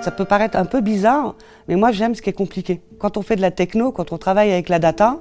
Ça 0.00 0.10
peut 0.10 0.24
paraître 0.24 0.56
un 0.56 0.64
peu 0.64 0.80
bizarre, 0.80 1.34
mais 1.68 1.76
moi 1.76 1.92
j'aime 1.92 2.14
ce 2.14 2.22
qui 2.22 2.30
est 2.30 2.34
compliqué. 2.34 2.80
Quand 2.98 3.18
on 3.18 3.22
fait 3.22 3.36
de 3.36 3.42
la 3.42 3.50
techno, 3.50 3.92
quand 3.92 4.12
on 4.12 4.18
travaille 4.18 4.50
avec 4.50 4.70
la 4.70 4.78
data, 4.78 5.18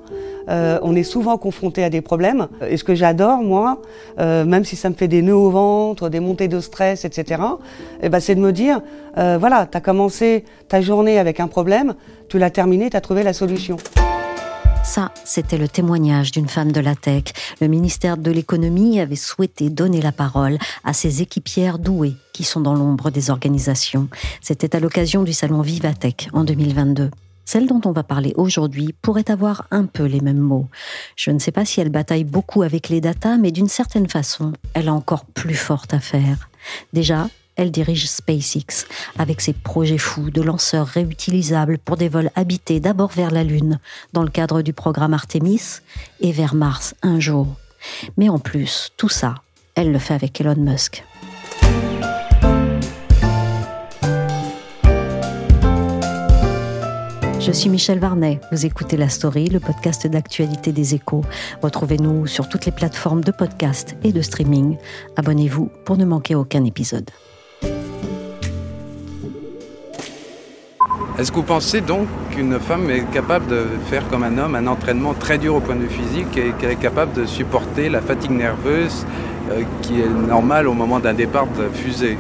euh, 0.50 0.80
on 0.82 0.96
est 0.96 1.04
souvent 1.04 1.38
confronté 1.38 1.84
à 1.84 1.90
des 1.90 2.00
problèmes. 2.02 2.48
Et 2.68 2.78
ce 2.78 2.86
que 2.86 2.96
j'adore, 2.96 3.40
moi, 3.40 3.82
euh, 4.20 4.46
même 4.46 4.64
si 4.64 4.78
ça 4.78 4.90
me 4.90 4.96
fait 4.96 5.10
des 5.10 5.22
nœuds 5.22 5.36
au 5.36 5.50
ventre, 5.50 6.08
des 6.08 6.22
montées 6.22 6.48
de 6.48 6.62
stress, 6.62 7.04
etc., 7.04 7.42
eh 8.02 8.08
ben, 8.08 8.22
c'est 8.22 8.36
de 8.36 8.42
me 8.42 8.54
dire, 8.54 8.82
euh, 9.18 9.38
voilà, 9.38 9.68
tu 9.70 9.78
as 9.78 9.82
commencé 9.82 10.46
ta 10.70 10.80
journée 10.80 11.20
avec 11.20 11.42
un 11.42 11.48
problème, 11.48 11.96
tu 12.30 12.40
l'as 12.40 12.50
terminé, 12.50 12.90
tu 12.90 12.96
as 12.96 13.02
trouvé 13.02 13.24
la 13.24 13.34
solution. 13.34 13.76
Ça, 14.90 15.12
c'était 15.24 15.60
le 15.60 15.68
témoignage 15.68 16.32
d'une 16.32 16.50
femme 16.50 16.72
de 16.72 16.80
la 16.80 16.96
tech. 16.96 17.26
Le 17.62 17.68
ministère 17.68 18.18
de 18.18 18.32
l'économie 18.32 19.00
avait 19.00 19.16
souhaité 19.16 19.70
donner 19.70 20.02
la 20.02 20.12
parole 20.12 20.58
à 20.84 20.94
ces 20.94 21.22
équipières 21.22 21.78
douées 21.78 22.16
qui 22.34 22.44
sont 22.44 22.60
dans 22.60 22.74
l'ombre 22.74 23.12
des 23.12 23.30
organisations. 23.30 24.10
C'était 24.42 24.76
à 24.76 24.80
l'occasion 24.80 25.22
du 25.22 25.32
salon 25.32 25.62
Vivatech 25.62 26.30
en 26.34 26.44
2022. 26.44 27.12
Celle 27.46 27.68
dont 27.68 27.82
on 27.86 27.92
va 27.92 28.02
parler 28.02 28.34
aujourd'hui 28.36 28.96
pourrait 29.00 29.30
avoir 29.30 29.68
un 29.70 29.86
peu 29.86 30.06
les 30.06 30.22
mêmes 30.22 30.40
mots. 30.40 30.70
Je 31.16 31.30
ne 31.30 31.38
sais 31.38 31.52
pas 31.52 31.66
si 31.66 31.80
elle 31.80 31.90
bataille 31.90 32.24
beaucoup 32.24 32.64
avec 32.64 32.90
les 32.90 33.00
datas, 33.00 33.38
mais 33.38 33.52
d'une 33.52 33.70
certaine 33.70 34.10
façon, 34.10 34.54
elle 34.74 34.90
a 34.90 34.94
encore 34.94 35.26
plus 35.26 35.54
forte 35.54 35.94
à 35.94 36.00
faire. 36.00 36.50
Déjà, 36.94 37.30
elle 37.60 37.72
dirige 37.72 38.08
SpaceX 38.08 38.88
avec 39.18 39.42
ses 39.42 39.52
projets 39.52 39.98
fous 39.98 40.32
de 40.32 40.42
lanceurs 40.42 40.88
réutilisables 40.88 41.78
pour 41.78 41.98
des 41.98 42.08
vols 42.08 42.32
habités 42.36 42.80
d'abord 42.80 43.12
vers 43.12 43.32
la 43.32 43.44
Lune 43.44 43.80
dans 44.14 44.24
le 44.24 44.30
cadre 44.30 44.62
du 44.62 44.72
programme 44.72 45.14
Artemis 45.14 45.82
et 46.22 46.32
vers 46.32 46.56
Mars 46.56 46.96
un 47.04 47.20
jour. 47.20 47.48
Mais 48.16 48.30
en 48.30 48.40
plus, 48.40 48.92
tout 48.96 49.10
ça, 49.10 49.36
elle 49.76 49.92
le 49.92 50.00
fait 50.00 50.14
avec 50.14 50.40
Elon 50.40 50.56
Musk. 50.56 51.04
Je 57.42 57.52
suis 57.52 57.70
Michel 57.70 58.00
Varnet. 58.00 58.40
Vous 58.54 58.66
écoutez 58.66 58.96
La 58.96 59.10
Story, 59.10 59.48
le 59.48 59.60
podcast 59.60 60.08
d'actualité 60.08 60.72
des 60.72 60.96
échos. 60.96 61.26
Retrouvez-nous 61.62 62.26
sur 62.26 62.48
toutes 62.48 62.66
les 62.66 62.72
plateformes 62.72 63.24
de 63.24 63.32
podcast 63.32 63.98
et 64.06 64.14
de 64.14 64.22
streaming. 64.22 64.78
Abonnez-vous 65.18 65.70
pour 65.84 65.98
ne 65.98 66.06
manquer 66.06 66.36
aucun 66.36 66.64
épisode. 66.64 67.10
Est-ce 71.20 71.34
que 71.34 71.36
vous 71.36 71.44
pensez 71.44 71.82
donc 71.82 72.08
qu'une 72.32 72.58
femme 72.62 72.90
est 72.90 73.04
capable 73.12 73.48
de 73.48 73.66
faire 73.90 74.08
comme 74.08 74.24
un 74.24 74.38
homme 74.38 74.56
un 74.56 74.66
entraînement 74.68 75.14
très 75.14 75.38
dur 75.38 75.56
au 75.56 75.60
point 75.60 75.76
de 75.76 75.82
vue 75.82 75.90
physique 75.90 76.38
et 76.38 76.54
qu'elle 76.58 76.72
est 76.72 76.76
capable 76.78 77.12
de 77.12 77.26
supporter 77.26 77.90
la 77.90 78.00
fatigue 78.00 78.32
nerveuse 78.32 79.06
euh, 79.52 79.64
qui 79.82 80.00
est 80.00 80.08
normale 80.08 80.66
au 80.70 80.74
moment 80.74 80.98
d'un 80.98 81.14
départ 81.14 81.48
de 81.48 81.68
fusée? 81.74 82.18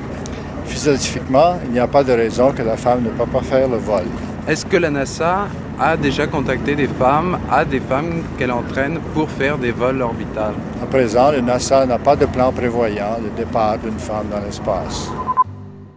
Physiologiquement, 0.65 1.59
il 1.63 1.71
n'y 1.71 1.79
a 1.79 1.87
pas 1.87 2.03
de 2.03 2.11
raison 2.11 2.51
que 2.51 2.61
la 2.61 2.75
femme 2.75 3.03
ne 3.03 3.09
peut 3.11 3.25
pas 3.25 3.39
faire 3.39 3.69
le 3.69 3.77
vol. 3.77 4.03
Est-ce 4.45 4.65
que 4.65 4.75
la 4.75 4.89
NASA 4.89 5.47
a 5.79 5.95
déjà 5.95 6.27
contacté 6.27 6.75
des 6.75 6.87
femmes, 6.87 7.39
a 7.49 7.63
des 7.63 7.79
femmes 7.79 8.23
qu'elle 8.37 8.51
entraîne 8.51 8.99
pour 9.13 9.29
faire 9.29 9.57
des 9.57 9.71
vols 9.71 10.01
orbitales? 10.01 10.55
À 10.83 10.85
présent, 10.87 11.31
la 11.31 11.41
NASA 11.41 11.85
n'a 11.85 11.99
pas 11.99 12.17
de 12.17 12.25
plan 12.25 12.51
prévoyant 12.51 13.15
le 13.23 13.29
départ 13.29 13.77
d'une 13.77 13.97
femme 13.97 14.25
dans 14.29 14.41
l'espace 14.41 15.09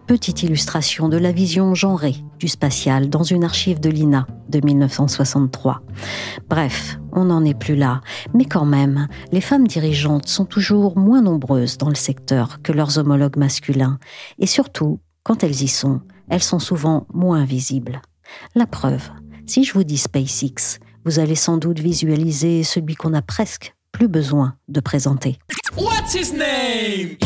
petite 0.05 0.43
illustration 0.43 1.09
de 1.09 1.17
la 1.17 1.31
vision 1.31 1.73
genrée 1.73 2.15
du 2.39 2.47
spatial 2.47 3.09
dans 3.09 3.23
une 3.23 3.43
archive 3.43 3.79
de 3.79 3.89
l'INA 3.89 4.27
de 4.49 4.59
1963. 4.63 5.81
Bref, 6.49 6.97
on 7.11 7.25
n'en 7.25 7.43
est 7.45 7.57
plus 7.57 7.75
là, 7.75 8.01
mais 8.33 8.45
quand 8.45 8.65
même, 8.65 9.07
les 9.31 9.41
femmes 9.41 9.67
dirigeantes 9.67 10.27
sont 10.27 10.45
toujours 10.45 10.97
moins 10.97 11.21
nombreuses 11.21 11.77
dans 11.77 11.89
le 11.89 11.95
secteur 11.95 12.61
que 12.61 12.71
leurs 12.71 12.97
homologues 12.97 13.37
masculins, 13.37 13.99
et 14.39 14.47
surtout, 14.47 14.99
quand 15.23 15.43
elles 15.43 15.61
y 15.61 15.67
sont, 15.67 16.01
elles 16.29 16.43
sont 16.43 16.59
souvent 16.59 17.07
moins 17.13 17.45
visibles. 17.45 18.01
La 18.55 18.67
preuve, 18.67 19.09
si 19.45 19.63
je 19.63 19.73
vous 19.73 19.83
dis 19.83 19.97
SpaceX, 19.97 20.79
vous 21.05 21.19
allez 21.19 21.35
sans 21.35 21.57
doute 21.57 21.79
visualiser 21.79 22.63
celui 22.63 22.95
qu'on 22.95 23.13
a 23.13 23.21
presque 23.21 23.73
plus 23.91 24.07
besoin 24.07 24.55
de 24.67 24.79
présenter. 24.79 25.37
What's 25.77 26.13
his 26.13 26.33
name? 26.33 27.17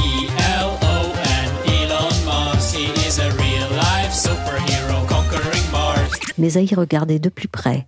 Mais 6.37 6.57
à 6.57 6.61
y 6.61 6.75
regarder 6.75 7.19
de 7.19 7.29
plus 7.29 7.47
près, 7.47 7.87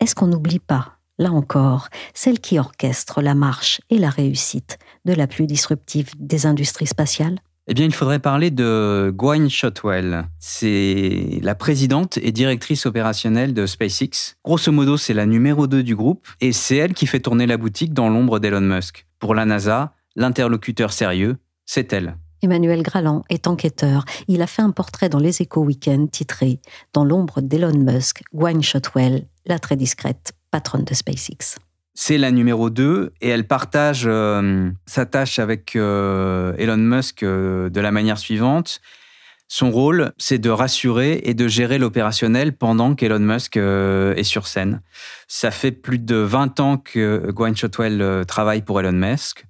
est-ce 0.00 0.14
qu'on 0.14 0.28
n'oublie 0.28 0.60
pas, 0.60 0.98
là 1.18 1.32
encore, 1.32 1.88
celle 2.14 2.38
qui 2.38 2.58
orchestre 2.58 3.20
la 3.20 3.34
marche 3.34 3.80
et 3.90 3.98
la 3.98 4.08
réussite 4.08 4.78
de 5.04 5.12
la 5.12 5.26
plus 5.26 5.46
disruptive 5.46 6.10
des 6.18 6.46
industries 6.46 6.86
spatiales? 6.86 7.40
Eh 7.66 7.74
bien, 7.74 7.84
il 7.84 7.92
faudrait 7.92 8.20
parler 8.20 8.50
de 8.50 9.12
Gwynne 9.14 9.50
Shotwell. 9.50 10.24
C'est 10.38 11.38
la 11.42 11.54
présidente 11.54 12.18
et 12.22 12.32
directrice 12.32 12.86
opérationnelle 12.86 13.52
de 13.52 13.66
SpaceX. 13.66 14.36
Grosso 14.42 14.72
modo, 14.72 14.96
c'est 14.96 15.12
la 15.12 15.26
numéro 15.26 15.66
2 15.66 15.82
du 15.82 15.94
groupe 15.94 16.26
et 16.40 16.52
c'est 16.52 16.76
elle 16.76 16.94
qui 16.94 17.06
fait 17.06 17.20
tourner 17.20 17.46
la 17.46 17.58
boutique 17.58 17.92
dans 17.92 18.08
l'ombre 18.08 18.38
d'Elon 18.38 18.62
Musk. 18.62 19.06
Pour 19.18 19.34
la 19.34 19.44
NASA, 19.44 19.92
l'interlocuteur 20.16 20.92
sérieux, 20.92 21.36
c'est 21.66 21.92
elle. 21.92 22.16
Emmanuel 22.42 22.82
Graland 22.82 23.24
est 23.28 23.46
enquêteur. 23.46 24.04
Il 24.28 24.42
a 24.42 24.46
fait 24.46 24.62
un 24.62 24.70
portrait 24.70 25.08
dans 25.08 25.18
les 25.18 25.42
Échos 25.42 25.62
Weekend 25.62 26.10
titré 26.10 26.60
Dans 26.92 27.04
l'ombre 27.04 27.40
d'Elon 27.40 27.76
Musk, 27.76 28.22
Gwynne 28.34 28.62
Shotwell, 28.62 29.26
la 29.46 29.58
très 29.58 29.76
discrète 29.76 30.32
patronne 30.50 30.84
de 30.84 30.94
SpaceX. 30.94 31.56
C'est 32.00 32.16
la 32.16 32.30
numéro 32.30 32.70
2 32.70 33.12
et 33.20 33.28
elle 33.28 33.44
partage 33.44 34.04
euh, 34.06 34.70
sa 34.86 35.04
tâche 35.04 35.40
avec 35.40 35.74
euh, 35.74 36.54
Elon 36.56 36.76
Musk 36.76 37.24
euh, 37.24 37.70
de 37.70 37.80
la 37.80 37.90
manière 37.90 38.18
suivante. 38.18 38.80
Son 39.48 39.72
rôle, 39.72 40.12
c'est 40.16 40.38
de 40.38 40.48
rassurer 40.48 41.22
et 41.24 41.34
de 41.34 41.48
gérer 41.48 41.78
l'opérationnel 41.78 42.52
pendant 42.52 42.94
qu'Elon 42.94 43.18
Musk 43.18 43.56
est 43.56 44.22
sur 44.22 44.46
scène. 44.46 44.80
Ça 45.26 45.50
fait 45.50 45.72
plus 45.72 45.98
de 45.98 46.14
20 46.14 46.60
ans 46.60 46.76
que 46.76 47.32
Gwynne 47.32 47.56
Shotwell 47.56 48.24
travaille 48.28 48.62
pour 48.62 48.78
Elon 48.78 48.92
Musk 48.92 49.46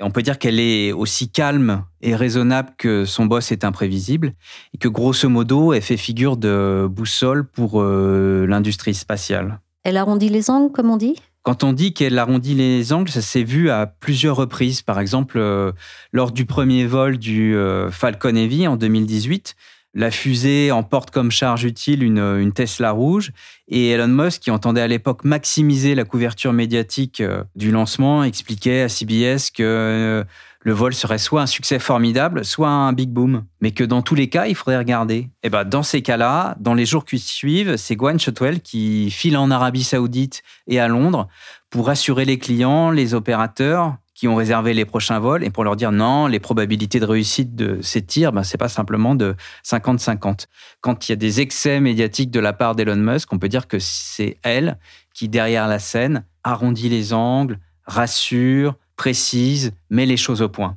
on 0.00 0.10
peut 0.10 0.22
dire 0.22 0.38
qu'elle 0.38 0.60
est 0.60 0.92
aussi 0.92 1.30
calme 1.30 1.84
et 2.00 2.14
raisonnable 2.14 2.70
que 2.78 3.04
son 3.04 3.26
boss 3.26 3.50
est 3.52 3.64
imprévisible 3.64 4.34
et 4.74 4.78
que 4.78 4.88
grosso 4.88 5.28
modo, 5.28 5.72
elle 5.72 5.82
fait 5.82 5.96
figure 5.96 6.36
de 6.36 6.86
boussole 6.90 7.44
pour 7.44 7.80
euh, 7.80 8.46
l'industrie 8.46 8.94
spatiale. 8.94 9.60
Elle 9.84 9.96
arrondit 9.96 10.28
les 10.28 10.50
angles, 10.50 10.72
comme 10.72 10.90
on 10.90 10.96
dit? 10.96 11.16
Quand 11.42 11.64
on 11.64 11.72
dit 11.72 11.94
qu'elle 11.94 12.18
arrondit 12.18 12.54
les 12.54 12.92
angles, 12.92 13.10
ça 13.10 13.22
s'est 13.22 13.42
vu 13.42 13.70
à 13.70 13.86
plusieurs 13.86 14.36
reprises. 14.36 14.82
Par 14.82 15.00
exemple, 15.00 15.38
euh, 15.38 15.72
lors 16.12 16.30
du 16.30 16.44
premier 16.44 16.84
vol 16.84 17.16
du 17.16 17.56
euh, 17.56 17.90
Falcon 17.90 18.34
Heavy 18.34 18.66
en 18.66 18.76
2018, 18.76 19.56
la 19.94 20.10
fusée 20.10 20.70
emporte 20.70 21.10
comme 21.10 21.30
charge 21.30 21.64
utile 21.64 22.02
une, 22.02 22.52
Tesla 22.52 22.90
rouge 22.90 23.32
et 23.68 23.90
Elon 23.90 24.08
Musk, 24.08 24.42
qui 24.42 24.50
entendait 24.50 24.80
à 24.80 24.88
l'époque 24.88 25.24
maximiser 25.24 25.94
la 25.94 26.04
couverture 26.04 26.52
médiatique 26.52 27.20
euh, 27.20 27.44
du 27.56 27.70
lancement, 27.70 28.22
expliquait 28.22 28.82
à 28.82 28.88
CBS 28.88 29.50
que 29.50 29.62
euh, 29.62 30.24
le 30.60 30.72
vol 30.72 30.92
serait 30.92 31.18
soit 31.18 31.42
un 31.42 31.46
succès 31.46 31.78
formidable, 31.78 32.44
soit 32.44 32.68
un 32.68 32.92
big 32.92 33.10
boom, 33.10 33.44
mais 33.60 33.70
que 33.70 33.84
dans 33.84 34.02
tous 34.02 34.14
les 34.14 34.28
cas, 34.28 34.46
il 34.46 34.54
faudrait 34.54 34.78
regarder. 34.78 35.16
Et 35.16 35.30
eh 35.44 35.50
ben, 35.50 35.64
dans 35.64 35.82
ces 35.82 36.02
cas-là, 36.02 36.56
dans 36.60 36.74
les 36.74 36.84
jours 36.84 37.04
qui 37.04 37.18
suivent, 37.18 37.76
c'est 37.76 37.96
Gwen 37.96 38.18
Shotwell 38.18 38.60
qui 38.60 39.10
file 39.10 39.36
en 39.36 39.50
Arabie 39.50 39.84
Saoudite 39.84 40.42
et 40.66 40.80
à 40.80 40.88
Londres 40.88 41.28
pour 41.70 41.86
rassurer 41.86 42.24
les 42.24 42.38
clients, 42.38 42.90
les 42.90 43.14
opérateurs 43.14 43.96
qui 44.18 44.26
ont 44.26 44.34
réservé 44.34 44.74
les 44.74 44.84
prochains 44.84 45.20
vols 45.20 45.44
et 45.44 45.50
pour 45.50 45.62
leur 45.62 45.76
dire 45.76 45.92
non, 45.92 46.26
les 46.26 46.40
probabilités 46.40 46.98
de 46.98 47.04
réussite 47.04 47.54
de 47.54 47.78
ces 47.82 48.02
tirs, 48.02 48.32
ben, 48.32 48.42
c'est 48.42 48.58
pas 48.58 48.68
simplement 48.68 49.14
de 49.14 49.36
50-50. 49.64 50.46
Quand 50.80 51.08
il 51.08 51.12
y 51.12 51.14
a 51.14 51.16
des 51.16 51.40
excès 51.40 51.78
médiatiques 51.78 52.32
de 52.32 52.40
la 52.40 52.52
part 52.52 52.74
d'Elon 52.74 52.96
Musk, 52.96 53.32
on 53.32 53.38
peut 53.38 53.48
dire 53.48 53.68
que 53.68 53.78
c'est 53.78 54.38
elle 54.42 54.76
qui, 55.14 55.28
derrière 55.28 55.68
la 55.68 55.78
scène, 55.78 56.24
arrondit 56.42 56.88
les 56.88 57.12
angles, 57.12 57.60
rassure, 57.86 58.74
précise, 58.96 59.70
met 59.88 60.04
les 60.04 60.16
choses 60.16 60.42
au 60.42 60.48
point. 60.48 60.76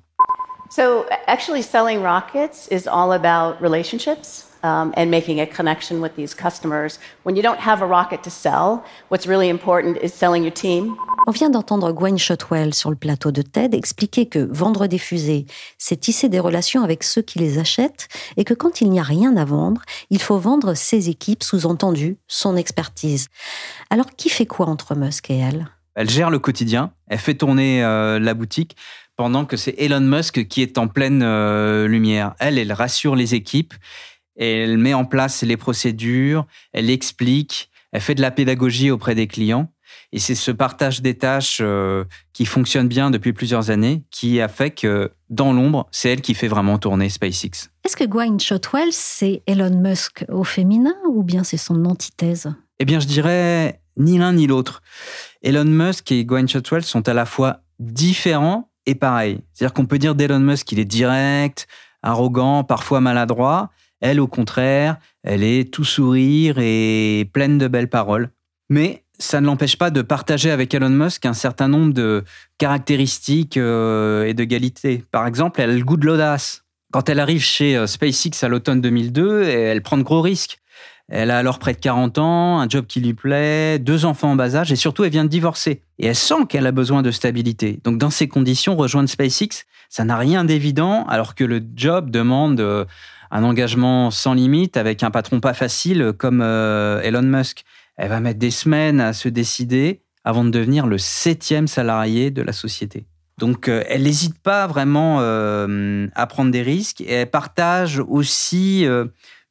So, 0.71 1.05
actually, 1.27 1.63
selling 1.63 2.01
rockets 2.01 2.69
is 2.69 2.87
all 2.87 3.11
about 3.11 3.61
relationships. 3.61 4.47
Um, 4.63 4.93
and 4.95 5.09
making 5.09 5.39
a 5.39 5.47
connection 5.47 6.01
with 6.01 6.15
these 6.15 6.35
customers. 6.35 6.99
When 7.23 7.35
you 7.35 7.41
don't 7.41 7.59
have 7.59 7.81
a 7.81 7.87
rocket 7.87 8.21
to 8.21 8.29
sell, 8.29 8.83
what's 9.09 9.25
really 9.25 9.49
important 9.49 9.97
is 10.03 10.13
selling 10.13 10.43
your 10.43 10.53
team. 10.53 10.95
On 11.25 11.31
vient 11.31 11.49
d'entendre 11.49 11.91
Gwen 11.91 12.19
Shotwell 12.19 12.71
sur 12.75 12.91
le 12.91 12.95
plateau 12.95 13.31
de 13.31 13.41
TED 13.41 13.73
expliquer 13.73 14.27
que 14.27 14.47
vendre 14.51 14.85
des 14.85 14.99
fusées, 14.99 15.47
c'est 15.79 15.99
tisser 15.99 16.29
des 16.29 16.39
relations 16.39 16.83
avec 16.83 17.01
ceux 17.03 17.23
qui 17.23 17.39
les 17.39 17.57
achètent 17.57 18.07
et 18.37 18.43
que 18.43 18.53
quand 18.53 18.81
il 18.81 18.91
n'y 18.91 18.99
a 18.99 19.03
rien 19.03 19.35
à 19.35 19.45
vendre, 19.45 19.81
il 20.11 20.21
faut 20.21 20.37
vendre 20.37 20.75
ses 20.75 21.09
équipes, 21.09 21.41
sous-entendu 21.41 22.19
son 22.27 22.55
expertise. 22.55 23.29
Alors 23.89 24.11
qui 24.15 24.29
fait 24.29 24.45
quoi 24.45 24.67
entre 24.67 24.93
Musk 24.93 25.31
et 25.31 25.39
elle? 25.39 25.71
Elle 25.95 26.09
gère 26.09 26.29
le 26.29 26.37
quotidien, 26.37 26.91
elle 27.07 27.17
fait 27.17 27.33
tourner 27.33 27.83
euh, 27.83 28.19
la 28.19 28.35
boutique 28.35 28.77
pendant 29.21 29.45
que 29.45 29.55
c'est 29.55 29.75
Elon 29.77 30.01
Musk 30.01 30.47
qui 30.47 30.63
est 30.63 30.79
en 30.79 30.87
pleine 30.87 31.21
euh, 31.21 31.87
lumière. 31.87 32.33
Elle, 32.39 32.57
elle 32.57 32.73
rassure 32.73 33.15
les 33.15 33.35
équipes 33.35 33.75
elle 34.35 34.79
met 34.79 34.95
en 34.95 35.05
place 35.05 35.43
les 35.43 35.55
procédures, 35.57 36.47
elle 36.73 36.89
explique, 36.89 37.69
elle 37.91 38.01
fait 38.01 38.15
de 38.15 38.21
la 38.21 38.31
pédagogie 38.31 38.89
auprès 38.89 39.13
des 39.13 39.27
clients. 39.27 39.71
Et 40.13 40.17
c'est 40.17 40.33
ce 40.33 40.49
partage 40.49 41.03
des 41.03 41.15
tâches 41.15 41.59
euh, 41.61 42.05
qui 42.33 42.45
fonctionne 42.45 42.87
bien 42.87 43.11
depuis 43.11 43.33
plusieurs 43.33 43.69
années 43.69 44.03
qui 44.09 44.41
a 44.41 44.47
fait 44.47 44.71
que, 44.71 45.11
dans 45.29 45.53
l'ombre, 45.53 45.87
c'est 45.91 46.09
elle 46.09 46.21
qui 46.21 46.33
fait 46.33 46.47
vraiment 46.47 46.79
tourner 46.79 47.09
SpaceX. 47.09 47.69
Est-ce 47.85 47.95
que 47.95 48.05
Gwynne 48.05 48.39
Shotwell, 48.39 48.89
c'est 48.91 49.43
Elon 49.45 49.77
Musk 49.77 50.25
au 50.29 50.43
féminin 50.43 50.95
ou 51.07 51.21
bien 51.21 51.43
c'est 51.43 51.57
son 51.57 51.85
antithèse? 51.85 52.51
Eh 52.79 52.85
bien, 52.85 52.99
je 52.99 53.05
dirais 53.05 53.81
ni 53.95 54.17
l'un 54.17 54.33
ni 54.33 54.47
l'autre. 54.47 54.81
Elon 55.43 55.65
Musk 55.65 56.11
et 56.11 56.25
Gwynne 56.25 56.49
Shotwell 56.49 56.83
sont 56.83 57.07
à 57.07 57.13
la 57.13 57.25
fois 57.25 57.61
différents 57.79 58.70
et 58.85 58.95
pareils. 58.95 59.39
C'est-à-dire 59.53 59.73
qu'on 59.73 59.85
peut 59.85 59.99
dire 59.99 60.15
d'Elon 60.15 60.39
Musk 60.39 60.67
qu'il 60.67 60.79
est 60.79 60.85
direct, 60.85 61.67
arrogant, 62.03 62.63
parfois 62.63 63.01
maladroit, 63.01 63.69
elle, 64.01 64.19
au 64.19 64.27
contraire, 64.27 64.97
elle 65.23 65.43
est 65.43 65.71
tout 65.71 65.83
sourire 65.83 66.55
et 66.57 67.29
pleine 67.33 67.57
de 67.57 67.67
belles 67.67 67.89
paroles. 67.89 68.31
Mais 68.69 69.03
ça 69.19 69.39
ne 69.39 69.45
l'empêche 69.45 69.77
pas 69.77 69.91
de 69.91 70.01
partager 70.01 70.49
avec 70.49 70.73
Elon 70.73 70.89
Musk 70.89 71.25
un 71.25 71.33
certain 71.33 71.67
nombre 71.67 71.93
de 71.93 72.23
caractéristiques 72.57 73.57
euh, 73.57 74.25
et 74.25 74.33
de 74.33 74.43
qualités. 74.43 75.03
Par 75.11 75.27
exemple, 75.27 75.61
elle 75.61 75.69
a 75.69 75.73
le 75.73 75.83
goût 75.83 75.97
de 75.97 76.07
l'audace. 76.07 76.63
Quand 76.91 77.07
elle 77.07 77.19
arrive 77.19 77.43
chez 77.43 77.77
euh, 77.77 77.85
SpaceX 77.85 78.43
à 78.43 78.47
l'automne 78.47 78.81
2002, 78.81 79.43
elle 79.43 79.83
prend 79.83 79.97
de 79.97 80.03
gros 80.03 80.21
risques. 80.21 80.60
Elle 81.13 81.29
a 81.29 81.37
alors 81.37 81.59
près 81.59 81.73
de 81.73 81.77
40 81.79 82.19
ans, 82.19 82.59
un 82.61 82.69
job 82.69 82.85
qui 82.87 83.01
lui 83.01 83.13
plaît, 83.13 83.79
deux 83.79 84.05
enfants 84.05 84.31
en 84.31 84.35
bas 84.37 84.55
âge 84.55 84.71
et 84.71 84.77
surtout 84.77 85.03
elle 85.03 85.11
vient 85.11 85.25
de 85.25 85.29
divorcer. 85.29 85.81
Et 85.99 86.07
elle 86.07 86.15
sent 86.15 86.45
qu'elle 86.47 86.65
a 86.65 86.71
besoin 86.71 87.01
de 87.01 87.11
stabilité. 87.11 87.81
Donc 87.83 87.97
dans 87.97 88.09
ces 88.09 88.29
conditions, 88.29 88.77
rejoindre 88.77 89.09
SpaceX, 89.09 89.65
ça 89.89 90.05
n'a 90.05 90.15
rien 90.15 90.45
d'évident 90.45 91.05
alors 91.07 91.35
que 91.35 91.43
le 91.43 91.61
job 91.75 92.11
demande 92.11 92.61
euh, 92.61 92.85
un 93.29 93.43
engagement 93.43 94.09
sans 94.09 94.33
limite 94.33 94.77
avec 94.77 95.03
un 95.03 95.11
patron 95.11 95.41
pas 95.41 95.53
facile 95.53 96.13
comme 96.17 96.41
euh, 96.41 97.01
Elon 97.01 97.23
Musk. 97.23 97.65
Elle 97.97 98.07
va 98.07 98.21
mettre 98.21 98.39
des 98.39 98.49
semaines 98.49 99.01
à 99.01 99.11
se 99.11 99.27
décider 99.27 100.03
avant 100.23 100.45
de 100.45 100.49
devenir 100.49 100.87
le 100.87 100.97
septième 100.97 101.67
salarié 101.67 102.31
de 102.31 102.41
la 102.41 102.53
société. 102.53 103.05
Donc, 103.37 103.67
euh, 103.67 103.83
elle 103.89 104.03
n'hésite 104.03 104.39
pas 104.39 104.65
vraiment 104.65 105.19
à 105.19 106.27
prendre 106.27 106.51
des 106.51 106.61
risques 106.61 107.01
et 107.01 107.11
elle 107.11 107.29
partage 107.29 107.99
aussi 107.99 108.87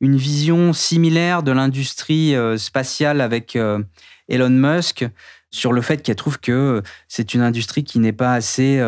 une 0.01 0.17
vision 0.17 0.73
similaire 0.73 1.43
de 1.43 1.53
l'industrie 1.53 2.35
spatiale 2.57 3.21
avec 3.21 3.57
Elon 4.29 4.51
Musk 4.51 5.07
sur 5.51 5.73
le 5.73 5.83
fait 5.83 6.03
qu'elle 6.03 6.17
trouve 6.17 6.39
que 6.39 6.83
c'est 7.09 7.35
une 7.35 7.43
industrie 7.43 7.85
qui 7.85 7.99
n'est 7.99 8.13
pas 8.13 8.35
assez 8.35 8.83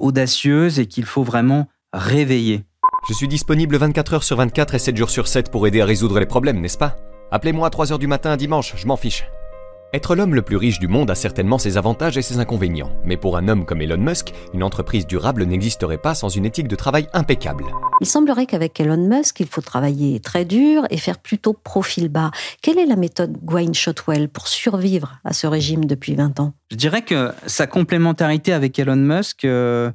audacieuse 0.00 0.78
et 0.78 0.86
qu'il 0.86 1.04
faut 1.04 1.24
vraiment 1.24 1.68
réveiller. 1.92 2.64
Je 3.08 3.14
suis 3.14 3.28
disponible 3.28 3.76
24 3.76 4.14
heures 4.14 4.22
sur 4.22 4.36
24 4.36 4.76
et 4.76 4.78
7 4.78 4.96
jours 4.96 5.10
sur 5.10 5.26
7 5.26 5.50
pour 5.50 5.66
aider 5.66 5.80
à 5.80 5.84
résoudre 5.84 6.20
les 6.20 6.26
problèmes, 6.26 6.60
n'est-ce 6.60 6.78
pas? 6.78 6.96
Appelez-moi 7.32 7.66
à 7.66 7.70
3 7.70 7.92
heures 7.92 7.98
du 7.98 8.06
matin 8.06 8.30
un 8.30 8.36
dimanche, 8.36 8.74
je 8.76 8.86
m'en 8.86 8.96
fiche. 8.96 9.24
Être 9.94 10.16
l'homme 10.16 10.34
le 10.34 10.40
plus 10.40 10.56
riche 10.56 10.78
du 10.78 10.88
monde 10.88 11.10
a 11.10 11.14
certainement 11.14 11.58
ses 11.58 11.76
avantages 11.76 12.16
et 12.16 12.22
ses 12.22 12.38
inconvénients, 12.38 12.96
mais 13.04 13.18
pour 13.18 13.36
un 13.36 13.46
homme 13.46 13.66
comme 13.66 13.82
Elon 13.82 13.98
Musk, 13.98 14.32
une 14.54 14.62
entreprise 14.62 15.06
durable 15.06 15.44
n'existerait 15.44 15.98
pas 15.98 16.14
sans 16.14 16.30
une 16.30 16.46
éthique 16.46 16.66
de 16.66 16.76
travail 16.76 17.08
impeccable. 17.12 17.66
Il 18.00 18.06
semblerait 18.06 18.46
qu'avec 18.46 18.80
Elon 18.80 18.96
Musk, 18.96 19.40
il 19.40 19.46
faut 19.46 19.60
travailler 19.60 20.18
très 20.20 20.46
dur 20.46 20.86
et 20.88 20.96
faire 20.96 21.18
plutôt 21.18 21.52
profil 21.52 22.08
bas. 22.08 22.30
Quelle 22.62 22.78
est 22.78 22.86
la 22.86 22.96
méthode 22.96 23.36
Gwynne 23.44 23.74
Shotwell 23.74 24.30
pour 24.30 24.48
survivre 24.48 25.18
à 25.26 25.34
ce 25.34 25.46
régime 25.46 25.84
depuis 25.84 26.14
20 26.14 26.40
ans? 26.40 26.54
Je 26.70 26.76
dirais 26.76 27.02
que 27.02 27.30
sa 27.46 27.66
complémentarité 27.66 28.54
avec 28.54 28.78
Elon 28.78 28.96
Musk... 28.96 29.44
Euh, 29.44 29.90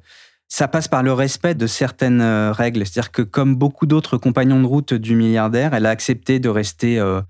ça 0.49 0.69
passe 0.69 0.88
par 0.88 1.03
le 1.03 1.11
respect 1.11 1.55
de 1.55 1.67
certaines 1.67 2.21
euh, 2.21 2.53
règles. 2.53 2.85
C'est-à-dire 2.85 3.11
que 3.11 3.21
comme 3.21 3.55
beaucoup 3.57 3.85
d'autres 3.85 4.17
compagnons 4.17 4.61
de 4.61 4.65
route 4.65 4.94
du 4.94 5.13
milliardaire, 5.13 5.73
elle 5.73 5.85
a 5.85 5.89
accepté 5.89 6.39
de 6.39 6.47
rester 6.47 6.99
euh, 6.99 7.21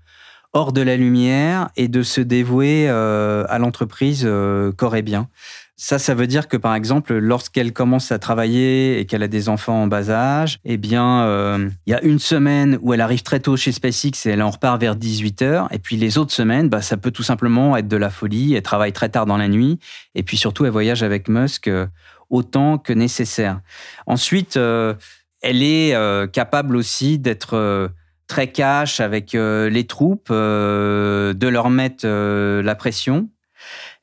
hors 0.52 0.72
de 0.72 0.80
la 0.80 0.96
lumière 0.96 1.68
et 1.76 1.88
de 1.88 2.02
se 2.02 2.20
dévouer 2.20 2.86
euh, 2.88 3.44
à 3.48 3.58
l'entreprise 3.58 4.24
et 4.24 5.02
bien. 5.02 5.28
Ça, 5.80 6.00
ça 6.00 6.14
veut 6.14 6.26
dire 6.26 6.48
que 6.48 6.56
par 6.56 6.74
exemple, 6.74 7.16
lorsqu'elle 7.16 7.72
commence 7.72 8.10
à 8.10 8.18
travailler 8.18 8.98
et 8.98 9.06
qu'elle 9.06 9.22
a 9.22 9.28
des 9.28 9.48
enfants 9.48 9.82
en 9.82 9.86
bas 9.86 10.10
âge, 10.10 10.58
eh 10.64 10.76
bien, 10.76 11.56
il 11.86 11.90
y 11.90 11.94
a 11.94 12.02
une 12.02 12.18
semaine 12.18 12.78
où 12.82 12.92
elle 12.94 13.00
arrive 13.00 13.22
très 13.22 13.38
tôt 13.38 13.56
chez 13.56 13.70
SpaceX 13.70 14.26
et 14.26 14.30
elle 14.30 14.42
en 14.42 14.50
repart 14.50 14.80
vers 14.80 14.96
18 14.96 15.42
h 15.42 15.66
Et 15.70 15.78
puis 15.78 15.96
les 15.96 16.18
autres 16.18 16.32
semaines, 16.32 16.68
bah, 16.68 16.82
ça 16.82 16.96
peut 16.96 17.12
tout 17.12 17.22
simplement 17.22 17.76
être 17.76 17.86
de 17.86 17.96
la 17.96 18.10
folie. 18.10 18.54
Elle 18.54 18.62
travaille 18.62 18.92
très 18.92 19.08
tard 19.08 19.26
dans 19.26 19.36
la 19.36 19.46
nuit. 19.46 19.78
Et 20.16 20.24
puis 20.24 20.36
surtout, 20.36 20.64
elle 20.64 20.72
voyage 20.72 21.04
avec 21.04 21.28
Musk 21.28 21.70
autant 22.30 22.78
que 22.78 22.92
nécessaire. 22.92 23.60
Ensuite, 24.06 24.56
euh, 24.56 24.94
elle 25.40 25.62
est 25.62 25.94
euh, 25.94 26.26
capable 26.26 26.76
aussi 26.76 27.18
d'être 27.18 27.54
euh, 27.54 27.88
très 28.28 28.52
cash 28.52 29.00
avec 29.00 29.32
les 29.32 29.86
troupes, 29.86 30.30
de 30.30 31.48
leur 31.48 31.70
mettre 31.70 32.06
la 32.06 32.74
pression 32.74 33.28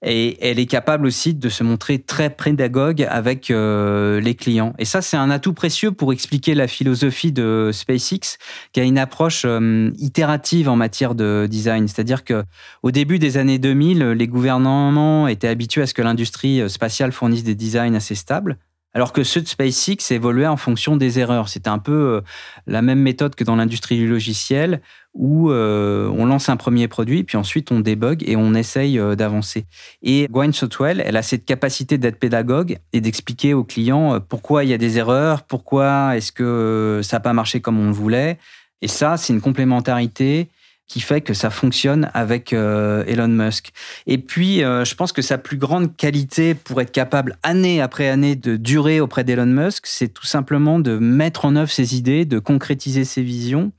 et 0.05 0.37
elle 0.47 0.59
est 0.59 0.65
capable 0.65 1.07
aussi 1.07 1.33
de 1.33 1.49
se 1.49 1.63
montrer 1.63 1.99
très 1.99 2.29
pédagogue 2.29 3.05
avec 3.09 3.49
euh, 3.49 4.19
les 4.19 4.35
clients. 4.35 4.73
Et 4.77 4.85
ça, 4.85 5.01
c'est 5.01 5.17
un 5.17 5.29
atout 5.29 5.53
précieux 5.53 5.91
pour 5.91 6.13
expliquer 6.13 6.53
la 6.53 6.67
philosophie 6.67 7.31
de 7.31 7.71
SpaceX, 7.73 8.37
qui 8.71 8.79
a 8.79 8.83
une 8.83 8.97
approche 8.99 9.43
euh, 9.45 9.91
itérative 9.97 10.69
en 10.69 10.75
matière 10.75 11.15
de 11.15 11.47
design. 11.49 11.87
C'est-à-dire 11.87 12.23
que 12.23 12.43
au 12.83 12.91
début 12.91 13.19
des 13.19 13.37
années 13.37 13.59
2000, 13.59 14.11
les 14.11 14.27
gouvernements 14.27 15.27
étaient 15.27 15.47
habitués 15.47 15.81
à 15.81 15.87
ce 15.87 15.93
que 15.93 16.01
l'industrie 16.01 16.69
spatiale 16.69 17.11
fournisse 17.11 17.43
des 17.43 17.55
designs 17.55 17.95
assez 17.95 18.15
stables 18.15 18.57
alors 18.95 19.11
que 19.11 19.23
ceux 19.23 19.41
de 19.41 19.47
SpaceX 19.47 20.11
évoluaient 20.11 20.47
en 20.47 20.55
fonction 20.55 20.95
des 20.95 21.19
erreurs. 21.19 21.49
C'était 21.49 21.69
un 21.69 21.79
peu 21.79 21.91
euh, 21.91 22.21
la 22.65 22.81
même 22.81 22.99
méthode 22.99 23.35
que 23.35 23.43
dans 23.43 23.57
l'industrie 23.57 23.97
du 23.97 24.07
logiciel, 24.07 24.81
où 25.13 25.51
euh, 25.51 26.09
on 26.17 26.25
lance 26.25 26.47
un 26.47 26.55
premier 26.55 26.87
produit, 26.87 27.25
puis 27.25 27.35
ensuite 27.37 27.73
on 27.73 27.81
débug 27.81 28.23
et 28.25 28.37
on 28.37 28.53
essaye 28.53 28.97
euh, 28.97 29.15
d'avancer. 29.15 29.65
Et 30.01 30.27
Gwynne 30.31 30.53
Shotwell, 30.53 31.03
elle 31.05 31.17
a 31.17 31.23
cette 31.23 31.43
capacité 31.43 31.97
d'être 31.97 32.17
pédagogue 32.17 32.77
et 32.93 33.01
d'expliquer 33.01 33.53
aux 33.53 33.65
clients 33.65 34.21
pourquoi 34.21 34.63
il 34.63 34.69
y 34.69 34.73
a 34.73 34.77
des 34.77 34.97
erreurs, 34.97 35.43
pourquoi 35.43 36.15
est-ce 36.15 36.31
que 36.31 37.01
ça 37.03 37.17
n'a 37.17 37.21
pas 37.21 37.33
marché 37.33 37.59
comme 37.59 37.77
on 37.77 37.87
le 37.87 37.93
voulait. 37.93 38.39
Et 38.81 38.87
ça, 38.87 39.17
c'est 39.17 39.33
une 39.33 39.41
complémentarité 39.41 40.47
qui 40.87 40.99
fait 40.99 41.21
que 41.21 41.33
ça 41.33 41.49
fonctionne 41.49 42.09
avec 42.13 42.53
euh, 42.53 43.03
Elon 43.07 43.27
Musk. 43.27 43.71
Et 44.05 44.17
puis, 44.17 44.63
euh, 44.63 44.85
je 44.85 44.95
pense 44.95 45.11
que 45.11 45.21
sa 45.21 45.37
plus 45.37 45.57
grande 45.57 45.95
qualité 45.95 46.53
pour 46.53 46.79
être 46.79 46.91
capable, 46.91 47.37
année 47.43 47.81
après 47.81 48.07
année, 48.07 48.35
de 48.35 48.55
durer 48.55 48.99
auprès 48.99 49.23
d'Elon 49.23 49.47
Musk, 49.47 49.87
c'est 49.87 50.09
tout 50.09 50.25
simplement 50.25 50.79
de 50.79 50.97
mettre 50.97 51.45
en 51.45 51.55
œuvre 51.55 51.71
ses 51.71 51.95
idées, 51.95 52.25
de 52.25 52.39
concrétiser 52.39 53.03
ses 53.03 53.23
visions 53.23 53.71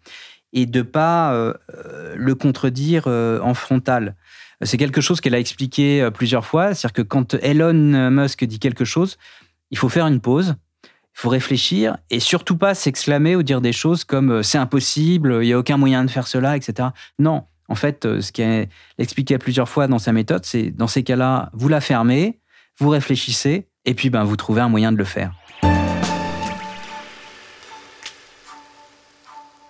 et 0.53 0.67
de 0.67 0.83
pas 0.83 1.33
euh, 1.35 1.55
le 2.17 2.35
contredire 2.35 3.07
en 3.07 3.55
frontal. 3.55 4.17
C'est 4.63 4.79
quelque 4.79 5.03
chose 5.03 5.21
qu'elle 5.21 5.35
a 5.35 5.39
expliqué 5.39 6.09
plusieurs 6.15 6.47
fois, 6.47 6.75
c'est-à-dire 6.75 6.95
que 6.95 7.03
quand 7.03 7.35
Elon 7.43 8.11
Musk 8.11 8.43
dit 8.45 8.59
quelque 8.59 8.87
chose, 8.87 9.19
il 9.71 9.77
faut 9.77 9.91
faire 9.91 10.07
une 10.07 10.21
pause, 10.21 10.57
faut 11.17 11.31
réfléchir 11.31 11.97
et 12.11 12.21
surtout 12.21 12.59
pas 12.59 12.75
s'exclamer 12.75 13.37
ou 13.37 13.43
dire 13.43 13.63
des 13.63 13.73
choses 13.73 14.05
comme 14.05 14.31
euh, 14.31 14.43
c'est 14.43 14.59
impossible, 14.59 15.39
il 15.41 15.47
n'y 15.47 15.53
a 15.55 15.59
aucun 15.59 15.79
moyen 15.79 16.05
de 16.05 16.11
faire 16.11 16.27
cela, 16.27 16.57
etc. 16.57 16.91
Non, 17.19 17.45
en 17.69 17.75
fait, 17.75 18.05
euh, 18.05 18.21
ce 18.21 18.33
qu'elle 18.33 18.69
expliquait 18.99 19.39
plusieurs 19.39 19.69
fois 19.69 19.87
dans 19.87 19.99
sa 19.99 20.13
méthode, 20.13 20.45
c'est 20.45 20.71
dans 20.71 20.87
ces 20.87 21.03
cas-là, 21.05 21.51
vous 21.55 21.69
la 21.69 21.81
fermez, 21.81 22.39
vous 22.79 22.91
réfléchissez 22.91 23.67
et 23.87 23.95
puis 23.95 24.11
ben, 24.11 24.25
vous 24.25 24.37
trouvez 24.37 24.61
un 24.61 24.69
moyen 24.69 24.93
de 24.93 24.99
le 24.99 25.05
faire. 25.05 25.33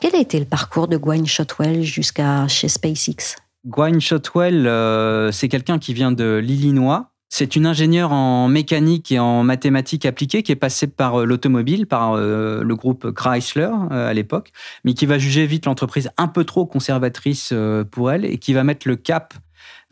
Quel 0.01 0.17
a 0.17 0.19
été 0.19 0.41
le 0.41 0.47
parcours 0.47 0.89
de 0.89 0.97
Gwynne 0.97 1.27
Shotwell 1.27 1.83
jusqu'à 1.83 2.49
chez 2.49 2.69
SpaceX? 2.69 3.37
Gwynne 3.65 4.01
Shotwell, 4.01 4.67
euh, 4.67 5.31
c'est 5.31 5.49
quelqu'un 5.49 5.79
qui 5.79 5.95
vient 5.95 6.11
de 6.11 6.41
l'Illinois, 6.43 7.13
c'est 7.29 7.57
une 7.57 7.67
ingénieure 7.67 8.13
en 8.13 8.49
mécanique 8.49 9.11
et 9.11 9.19
en 9.19 9.43
mathématiques 9.43 10.07
appliquées 10.07 10.43
qui 10.43 10.53
est 10.53 10.57
passée 10.57 10.87
par 10.87 11.21
euh, 11.21 11.25
l'automobile, 11.25 11.87
par 11.87 12.13
euh, 12.15 12.63
le 12.63 12.77
groupe 12.77 13.11
Chrysler 13.13 13.69
euh, 13.91 14.09
à 14.09 14.15
l'époque, 14.15 14.53
mais 14.85 14.95
qui 14.95 15.07
va 15.07 15.19
juger 15.19 15.47
vite 15.47 15.67
l'entreprise 15.67 16.11
un 16.19 16.29
peu 16.29 16.45
trop 16.45 16.67
conservatrice 16.67 17.53
pour 17.91 18.13
elle 18.13 18.25
et 18.25 18.39
qui 18.39 18.53
va 18.53 18.65
mettre 18.65 18.89
le 18.89 18.97
cap 18.97 19.35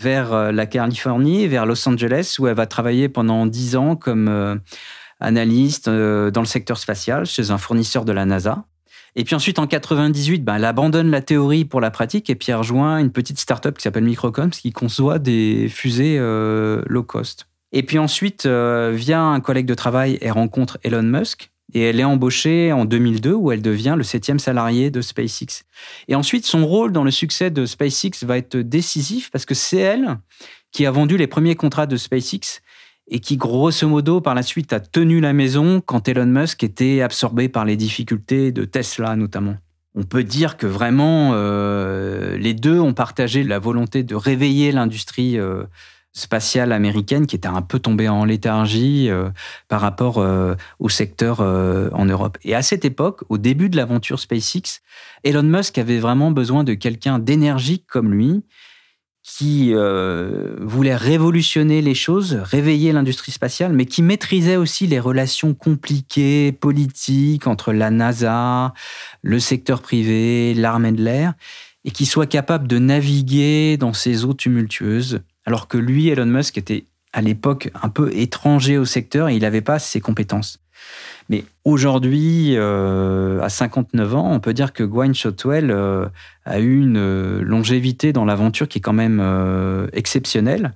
vers 0.01 0.53
la 0.53 0.67
Californie, 0.67 1.47
vers 1.47 1.67
Los 1.67 1.89
Angeles, 1.89 2.37
où 2.39 2.47
elle 2.47 2.55
va 2.55 2.67
travailler 2.67 3.09
pendant 3.09 3.47
dix 3.47 3.77
ans 3.77 3.97
comme 3.97 4.61
analyste 5.21 5.89
dans 5.89 6.41
le 6.41 6.47
secteur 6.47 6.79
spatial 6.79 7.27
chez 7.27 7.51
un 7.51 7.59
fournisseur 7.59 8.05
de 8.05 8.13
la 8.13 8.25
NASA. 8.25 8.65
Et 9.17 9.25
puis 9.25 9.35
ensuite, 9.35 9.59
en 9.59 9.67
98, 9.67 10.45
ben, 10.45 10.57
elle 10.57 10.65
abandonne 10.65 11.11
la 11.11 11.21
théorie 11.21 11.65
pour 11.65 11.81
la 11.81 11.91
pratique 11.91 12.31
et 12.31 12.35
puis 12.35 12.51
elle 12.51 12.57
rejoint 12.59 12.99
une 12.99 13.13
petite 13.13 13.39
start-up 13.39 13.77
qui 13.77 13.83
s'appelle 13.83 14.05
Microcoms 14.05 14.51
qui 14.51 14.73
conçoit 14.73 15.19
des 15.19 15.69
fusées 15.69 16.19
low 16.19 17.03
cost. 17.03 17.47
Et 17.73 17.83
puis 17.83 17.99
ensuite, 17.99 18.47
via 18.47 19.21
un 19.21 19.41
collègue 19.41 19.67
de 19.67 19.75
travail, 19.75 20.19
elle 20.21 20.33
rencontre 20.33 20.79
Elon 20.83 21.03
Musk 21.03 21.51
et 21.73 21.83
elle 21.83 21.99
est 21.99 22.05
embauchée 22.05 22.73
en 22.73 22.85
2002 22.85 23.33
où 23.33 23.51
elle 23.51 23.63
devient 23.63 23.95
le 23.97 24.05
septième 24.05 24.39
salarié 24.39 24.91
de 24.91 25.01
SpaceX. 25.01 25.65
Et 26.09 26.15
ensuite, 26.15 26.47
son 26.47 26.67
rôle 26.67 26.93
dans 26.93 27.05
le 27.05 27.11
succès 27.11 27.51
de 27.51 27.67
SpaceX 27.67 28.25
va 28.25 28.39
être 28.39 28.57
décisif 28.57 29.31
parce 29.31 29.45
que 29.45 29.55
c'est 29.55 29.79
elle 29.79 30.19
qui 30.71 30.87
a 30.87 30.91
vendu 30.91 31.17
les 31.17 31.27
premiers 31.27 31.57
contrats 31.57 31.87
de 31.87 31.97
SpaceX 31.97 32.61
et 33.09 33.21
qui, 33.21 33.37
grosso 33.37 33.87
modo, 33.87 34.21
par 34.21 34.35
la 34.35 34.43
suite, 34.43 34.73
a 34.73 34.81
tenu 34.81 35.21
la 35.21 35.33
maison 35.33 35.81
quand 35.85 36.09
Elon 36.09 36.27
Musk 36.27 36.65
était 36.65 37.03
absorbé 37.03 37.49
par 37.49 37.65
les 37.65 37.77
difficultés 37.77 38.53
de 38.53 38.65
Tesla 38.65 39.17
notamment. 39.17 39.57
On 39.95 40.03
peut 40.03 40.25
dire 40.25 40.57
que 40.57 40.67
vraiment, 40.67 41.33
euh, 41.35 42.37
les 42.37 42.55
deux 42.55 42.81
ont 42.81 42.95
partagé 42.95 43.45
la 43.45 43.61
volonté 43.61 44.03
de 44.03 44.17
réveiller 44.17 44.73
l'industrie 44.73 45.39
euh, 45.39 45.65
spatiale 46.13 46.73
américaine 46.73 47.27
qui 47.27 47.37
était 47.37 47.47
un 47.47 47.63
peu 47.63 47.79
tombée 47.79 48.09
en 48.09 48.25
léthargie 48.25 49.09
euh, 49.09 49.31
par 49.69 49.81
rapport 49.81 50.25
au 50.81 50.89
secteur 50.89 51.41
en 51.41 52.05
Europe. 52.07 52.39
Et 52.43 52.55
à 52.55 52.63
cette 52.63 52.85
époque, 52.85 53.23
au 53.29 53.39
début 53.39 53.69
de 53.69 53.77
l'aventure 53.77 54.19
SpaceX, 54.19 54.81
Elon 55.23 55.43
Musk 55.45 55.79
avait 55.79 55.99
vraiment 55.99 56.33
besoin 56.33 56.65
de 56.65 56.75
quelqu'un 56.75 57.19
d'énergique 57.21 57.87
comme 57.87 58.13
lui 58.13 58.43
qui 59.27 59.73
voulait 60.61 60.95
révolutionner 60.95 61.81
les 61.81 61.95
choses, 61.95 62.35
réveiller 62.35 62.93
l'industrie 62.93 63.33
spatiale, 63.33 63.73
mais 63.73 63.87
qui 63.87 64.03
maîtrisait 64.03 64.57
aussi 64.57 64.87
les 64.87 65.01
relations 65.01 65.55
compliquées 65.55 66.53
politiques 66.53 67.47
entre 67.47 67.73
la 67.73 67.91
NASA, 67.91 68.75
le 69.23 69.41
secteur 69.41 69.81
privé, 69.81 70.53
l'armée 70.53 70.93
de 70.93 71.03
l'air, 71.03 71.33
et 71.87 71.91
qui 71.91 72.05
soit 72.05 72.27
capable 72.27 72.69
de 72.69 72.79
naviguer 72.79 73.79
dans 73.79 73.95
ces 73.95 74.27
eaux 74.27 74.35
tumultueuses 74.35 75.23
alors 75.47 75.69
que 75.69 75.79
lui, 75.79 76.09
Elon 76.09 76.27
Musk, 76.27 76.59
était 76.59 76.87
à 77.13 77.21
l'époque 77.21 77.71
un 77.83 77.89
peu 77.89 78.11
étranger 78.15 78.79
au 78.79 78.85
secteur 78.85 79.29
et 79.29 79.37
il 79.37 79.43
n'avait 79.43 79.61
pas 79.61 79.79
ses 79.79 80.01
compétences. 80.01 80.59
Mais 81.29 81.45
aujourd'hui, 81.65 82.57
euh, 82.57 83.41
à 83.41 83.49
59 83.49 84.15
ans, 84.15 84.31
on 84.33 84.41
peut 84.41 84.53
dire 84.53 84.73
que 84.73 84.85
Gwynne 84.85 85.15
Shotwell 85.15 85.71
euh, 85.71 86.07
a 86.45 86.61
eu 86.61 86.81
une 86.81 86.99
euh, 86.99 87.41
longévité 87.43 88.13
dans 88.13 88.25
l'aventure 88.25 88.69
qui 88.69 88.79
est 88.79 88.83
quand 88.83 88.93
même 88.93 89.23
exceptionnelle. 89.93 90.73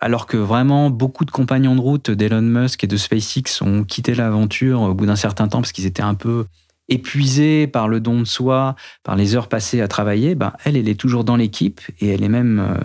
Alors 0.00 0.26
que 0.26 0.36
vraiment 0.36 0.90
beaucoup 0.90 1.24
de 1.24 1.30
compagnons 1.30 1.76
de 1.76 1.80
route 1.80 2.10
d'Elon 2.10 2.42
Musk 2.42 2.82
et 2.82 2.86
de 2.88 2.96
SpaceX 2.96 3.62
ont 3.62 3.84
quitté 3.84 4.14
l'aventure 4.14 4.80
au 4.82 4.94
bout 4.94 5.06
d'un 5.06 5.16
certain 5.16 5.46
temps 5.46 5.60
parce 5.60 5.70
qu'ils 5.70 5.86
étaient 5.86 6.02
un 6.02 6.14
peu 6.14 6.46
épuisée 6.88 7.68
par 7.68 7.86
le 7.86 8.00
don 8.00 8.18
de 8.18 8.24
soi, 8.24 8.74
par 9.04 9.14
les 9.14 9.36
heures 9.36 9.48
passées 9.48 9.80
à 9.80 9.86
travailler, 9.86 10.34
ben, 10.34 10.52
elle, 10.64 10.76
elle 10.76 10.88
est 10.88 10.98
toujours 10.98 11.22
dans 11.22 11.36
l'équipe 11.36 11.80
et 12.00 12.08
elle 12.08 12.24
est 12.24 12.28
même 12.28 12.76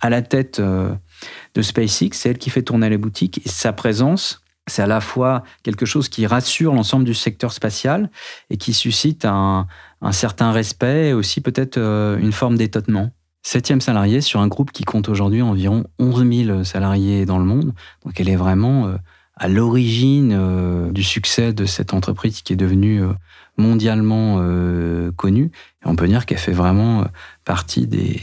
à 0.00 0.10
la 0.10 0.20
tête 0.20 0.60
de 0.60 1.62
SpaceX. 1.62 2.10
C'est 2.12 2.30
elle 2.30 2.38
qui 2.38 2.50
fait 2.50 2.62
tourner 2.62 2.90
les 2.90 2.98
boutiques 2.98 3.40
et 3.46 3.48
sa 3.48 3.72
présence, 3.72 4.43
c'est 4.66 4.82
à 4.82 4.86
la 4.86 5.00
fois 5.00 5.42
quelque 5.62 5.86
chose 5.86 6.08
qui 6.08 6.26
rassure 6.26 6.74
l'ensemble 6.74 7.04
du 7.04 7.14
secteur 7.14 7.52
spatial 7.52 8.10
et 8.50 8.56
qui 8.56 8.72
suscite 8.72 9.24
un, 9.24 9.66
certain 10.12 10.52
respect 10.52 11.08
et 11.08 11.12
aussi 11.12 11.40
peut-être 11.40 11.78
euh, 11.78 12.18
une 12.18 12.32
forme 12.32 12.56
d'étonnement. 12.56 13.10
Septième 13.42 13.80
salarié 13.80 14.20
sur 14.20 14.40
un 14.40 14.48
groupe 14.48 14.72
qui 14.72 14.84
compte 14.84 15.08
aujourd'hui 15.08 15.42
environ 15.42 15.84
11 15.98 16.46
000 16.46 16.64
salariés 16.64 17.26
dans 17.26 17.38
le 17.38 17.44
monde. 17.44 17.74
Donc 18.04 18.18
elle 18.18 18.30
est 18.30 18.36
vraiment 18.36 18.94
à 19.36 19.48
l'origine 19.48 20.90
du 20.92 21.02
succès 21.02 21.52
de 21.52 21.66
cette 21.66 21.92
entreprise 21.92 22.40
qui 22.40 22.54
est 22.54 22.56
devenue 22.56 23.02
mondialement 23.56 24.38
euh, 24.40 25.12
connue. 25.12 25.50
On 25.84 25.96
peut 25.96 26.08
dire 26.08 26.26
qu'elle 26.26 26.38
fait 26.38 26.52
vraiment 26.52 27.02
euh, 27.02 27.04
partie 27.44 27.86
des, 27.86 28.20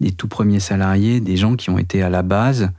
des 0.00 0.12
tout 0.12 0.28
premiers 0.28 0.60
salariés, 0.60 1.20
des 1.20 1.36
gens 1.36 1.56
qui 1.56 1.70
ont 1.70 1.78
été 1.78 2.02
à 2.02 2.10
la 2.10 2.22
base 2.22 2.70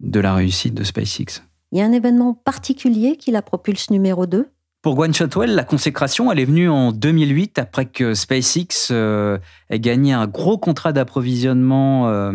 de 0.00 0.20
la 0.20 0.34
réussite 0.34 0.74
de 0.74 0.84
SpaceX. 0.84 1.42
Il 1.72 1.78
y 1.78 1.82
a 1.82 1.84
un 1.84 1.92
événement 1.92 2.34
particulier 2.34 3.16
qui 3.16 3.30
la 3.30 3.42
propulse 3.42 3.90
numéro 3.90 4.26
2 4.26 4.50
pour 4.82 4.94
Gwen 4.94 5.12
Shotwell, 5.12 5.52
la 5.56 5.64
consécration, 5.64 6.30
elle 6.30 6.38
est 6.38 6.44
venue 6.44 6.68
en 6.68 6.92
2008 6.92 7.58
après 7.58 7.86
que 7.86 8.14
SpaceX 8.14 8.92
euh, 8.92 9.36
ait 9.68 9.80
gagné 9.80 10.12
un 10.12 10.28
gros 10.28 10.58
contrat 10.58 10.92
d'approvisionnement 10.92 12.08
euh, 12.08 12.34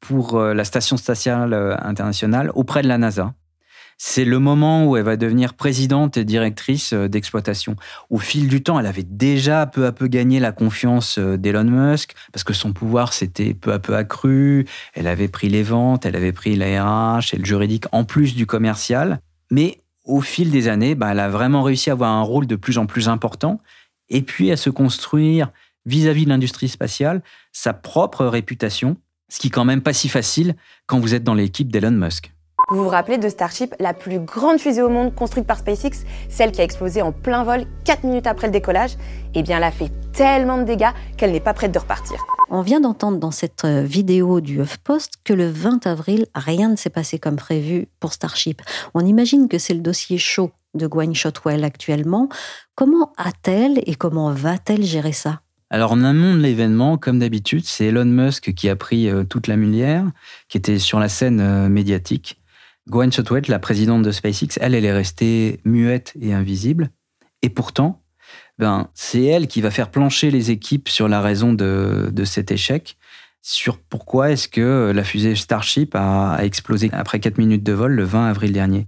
pour 0.00 0.40
la 0.40 0.64
station 0.64 0.96
spatiale 0.96 1.54
internationale 1.80 2.50
auprès 2.56 2.82
de 2.82 2.88
la 2.88 2.98
NASA 2.98 3.34
c'est 3.98 4.24
le 4.24 4.38
moment 4.38 4.86
où 4.86 4.96
elle 4.96 5.04
va 5.04 5.16
devenir 5.16 5.54
présidente 5.54 6.16
et 6.16 6.24
directrice 6.24 6.92
euh, 6.92 7.08
d'exploitation. 7.08 7.76
Au 8.10 8.18
fil 8.18 8.48
du 8.48 8.62
temps, 8.62 8.78
elle 8.80 8.86
avait 8.86 9.02
déjà 9.02 9.66
peu 9.66 9.86
à 9.86 9.92
peu 9.92 10.08
gagné 10.08 10.40
la 10.40 10.52
confiance 10.52 11.18
euh, 11.18 11.36
d'Elon 11.36 11.64
Musk 11.64 12.14
parce 12.32 12.44
que 12.44 12.52
son 12.52 12.72
pouvoir 12.72 13.12
s'était 13.12 13.54
peu 13.54 13.72
à 13.72 13.78
peu 13.78 13.94
accru. 13.94 14.66
Elle 14.94 15.06
avait 15.06 15.28
pris 15.28 15.48
les 15.48 15.62
ventes, 15.62 16.06
elle 16.06 16.16
avait 16.16 16.32
pris 16.32 16.56
la 16.56 16.84
RH 16.84 17.34
et 17.34 17.38
le 17.38 17.44
juridique 17.44 17.84
en 17.92 18.04
plus 18.04 18.34
du 18.34 18.46
commercial. 18.46 19.20
Mais 19.50 19.80
au 20.04 20.20
fil 20.20 20.50
des 20.50 20.68
années, 20.68 20.94
bah, 20.94 21.10
elle 21.12 21.20
a 21.20 21.28
vraiment 21.28 21.62
réussi 21.62 21.90
à 21.90 21.92
avoir 21.92 22.10
un 22.10 22.22
rôle 22.22 22.46
de 22.46 22.56
plus 22.56 22.78
en 22.78 22.86
plus 22.86 23.08
important 23.08 23.60
et 24.08 24.22
puis 24.22 24.50
à 24.50 24.56
se 24.56 24.70
construire 24.70 25.50
vis-à-vis 25.86 26.24
de 26.24 26.30
l'industrie 26.30 26.68
spatiale 26.68 27.22
sa 27.52 27.72
propre 27.72 28.26
réputation, 28.26 28.96
ce 29.28 29.38
qui 29.38 29.48
est 29.48 29.50
quand 29.50 29.64
même 29.64 29.82
pas 29.82 29.92
si 29.92 30.08
facile 30.08 30.56
quand 30.86 30.98
vous 30.98 31.14
êtes 31.14 31.24
dans 31.24 31.34
l'équipe 31.34 31.70
d'Elon 31.70 31.92
Musk. 31.92 32.32
Vous 32.72 32.84
vous 32.84 32.88
rappelez 32.88 33.18
de 33.18 33.28
Starship, 33.28 33.74
la 33.80 33.92
plus 33.92 34.18
grande 34.18 34.58
fusée 34.58 34.80
au 34.80 34.88
monde 34.88 35.14
construite 35.14 35.46
par 35.46 35.58
SpaceX, 35.58 36.06
celle 36.30 36.52
qui 36.52 36.62
a 36.62 36.64
explosé 36.64 37.02
en 37.02 37.12
plein 37.12 37.44
vol 37.44 37.66
4 37.84 38.04
minutes 38.04 38.26
après 38.26 38.46
le 38.46 38.50
décollage? 38.50 38.92
Eh 39.34 39.42
bien, 39.42 39.58
elle 39.58 39.64
a 39.64 39.70
fait 39.70 39.90
tellement 40.14 40.56
de 40.56 40.62
dégâts 40.62 40.88
qu'elle 41.18 41.32
n'est 41.32 41.40
pas 41.40 41.52
prête 41.52 41.70
de 41.70 41.78
repartir. 41.78 42.16
On 42.48 42.62
vient 42.62 42.80
d'entendre 42.80 43.18
dans 43.18 43.30
cette 43.30 43.66
euh, 43.66 43.82
vidéo 43.82 44.40
du 44.40 44.58
HuffPost 44.58 45.16
que 45.22 45.34
le 45.34 45.50
20 45.50 45.86
avril, 45.86 46.24
rien 46.34 46.70
ne 46.70 46.76
s'est 46.76 46.88
passé 46.88 47.18
comme 47.18 47.36
prévu 47.36 47.88
pour 48.00 48.14
Starship. 48.14 48.62
On 48.94 49.04
imagine 49.04 49.48
que 49.48 49.58
c'est 49.58 49.74
le 49.74 49.80
dossier 49.80 50.16
chaud 50.16 50.50
de 50.72 50.86
Gwynne 50.86 51.14
Shotwell 51.14 51.64
actuellement. 51.64 52.30
Comment 52.74 53.12
a-t-elle 53.18 53.82
et 53.84 53.96
comment 53.96 54.32
va-t-elle 54.32 54.82
gérer 54.82 55.12
ça? 55.12 55.42
Alors 55.68 55.92
en 55.92 56.04
amont 56.04 56.34
de 56.34 56.40
l'événement, 56.40 56.96
comme 56.96 57.18
d'habitude, 57.18 57.64
c'est 57.66 57.86
Elon 57.86 58.06
Musk 58.06 58.54
qui 58.54 58.70
a 58.70 58.76
pris 58.76 59.10
euh, 59.10 59.24
toute 59.24 59.46
la 59.46 59.56
mulière, 59.56 60.06
qui 60.48 60.56
était 60.56 60.78
sur 60.78 60.98
la 61.00 61.10
scène 61.10 61.40
euh, 61.40 61.68
médiatique. 61.68 62.41
Gwen 62.88 63.12
Shotwell, 63.12 63.44
la 63.48 63.58
présidente 63.58 64.02
de 64.02 64.10
SpaceX, 64.10 64.58
elle, 64.60 64.74
elle 64.74 64.84
est 64.84 64.92
restée 64.92 65.60
muette 65.64 66.12
et 66.20 66.32
invisible. 66.32 66.90
Et 67.42 67.48
pourtant, 67.48 68.02
ben, 68.58 68.88
c'est 68.94 69.24
elle 69.24 69.46
qui 69.46 69.60
va 69.60 69.70
faire 69.70 69.90
plancher 69.90 70.30
les 70.30 70.50
équipes 70.50 70.88
sur 70.88 71.08
la 71.08 71.20
raison 71.20 71.52
de, 71.52 72.12
cet 72.24 72.50
échec, 72.50 72.96
sur 73.40 73.78
pourquoi 73.78 74.30
est-ce 74.30 74.48
que 74.48 74.92
la 74.94 75.02
fusée 75.04 75.34
Starship 75.34 75.94
a, 75.94 76.38
explosé 76.42 76.90
après 76.92 77.18
4 77.18 77.38
minutes 77.38 77.64
de 77.64 77.72
vol 77.72 77.92
le 77.92 78.04
20 78.04 78.28
avril 78.28 78.52
dernier. 78.52 78.86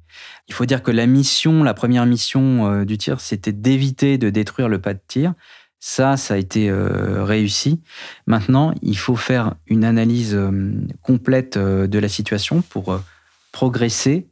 Il 0.49 0.55
faut 0.55 0.67
dire 0.67 0.83
que 0.83 0.91
la 0.91 1.07
mission, 1.07 1.65
la 1.65 1.75
première 1.75 2.07
mission 2.07 2.71
euh, 2.71 2.85
du 2.85 2.99
tir, 2.99 3.21
c'était 3.21 3.53
d'éviter 3.53 4.19
de 4.19 4.31
détruire 4.31 4.69
le 4.69 4.81
pas 4.81 4.95
de 4.95 5.01
tir. 5.07 5.35
Ça, 5.81 6.17
ça 6.17 6.35
a 6.35 6.37
été 6.37 6.71
euh, 6.71 7.25
réussi. 7.25 7.83
Maintenant, 8.27 8.73
il 8.81 8.97
faut 8.97 9.17
faire 9.17 9.55
une 9.67 9.85
analyse 9.85 10.35
euh, 10.35 10.73
complète 11.03 11.59
de 11.59 11.99
la 11.99 12.09
situation 12.09 12.63
pour 12.63 13.01
progresser 13.55 14.27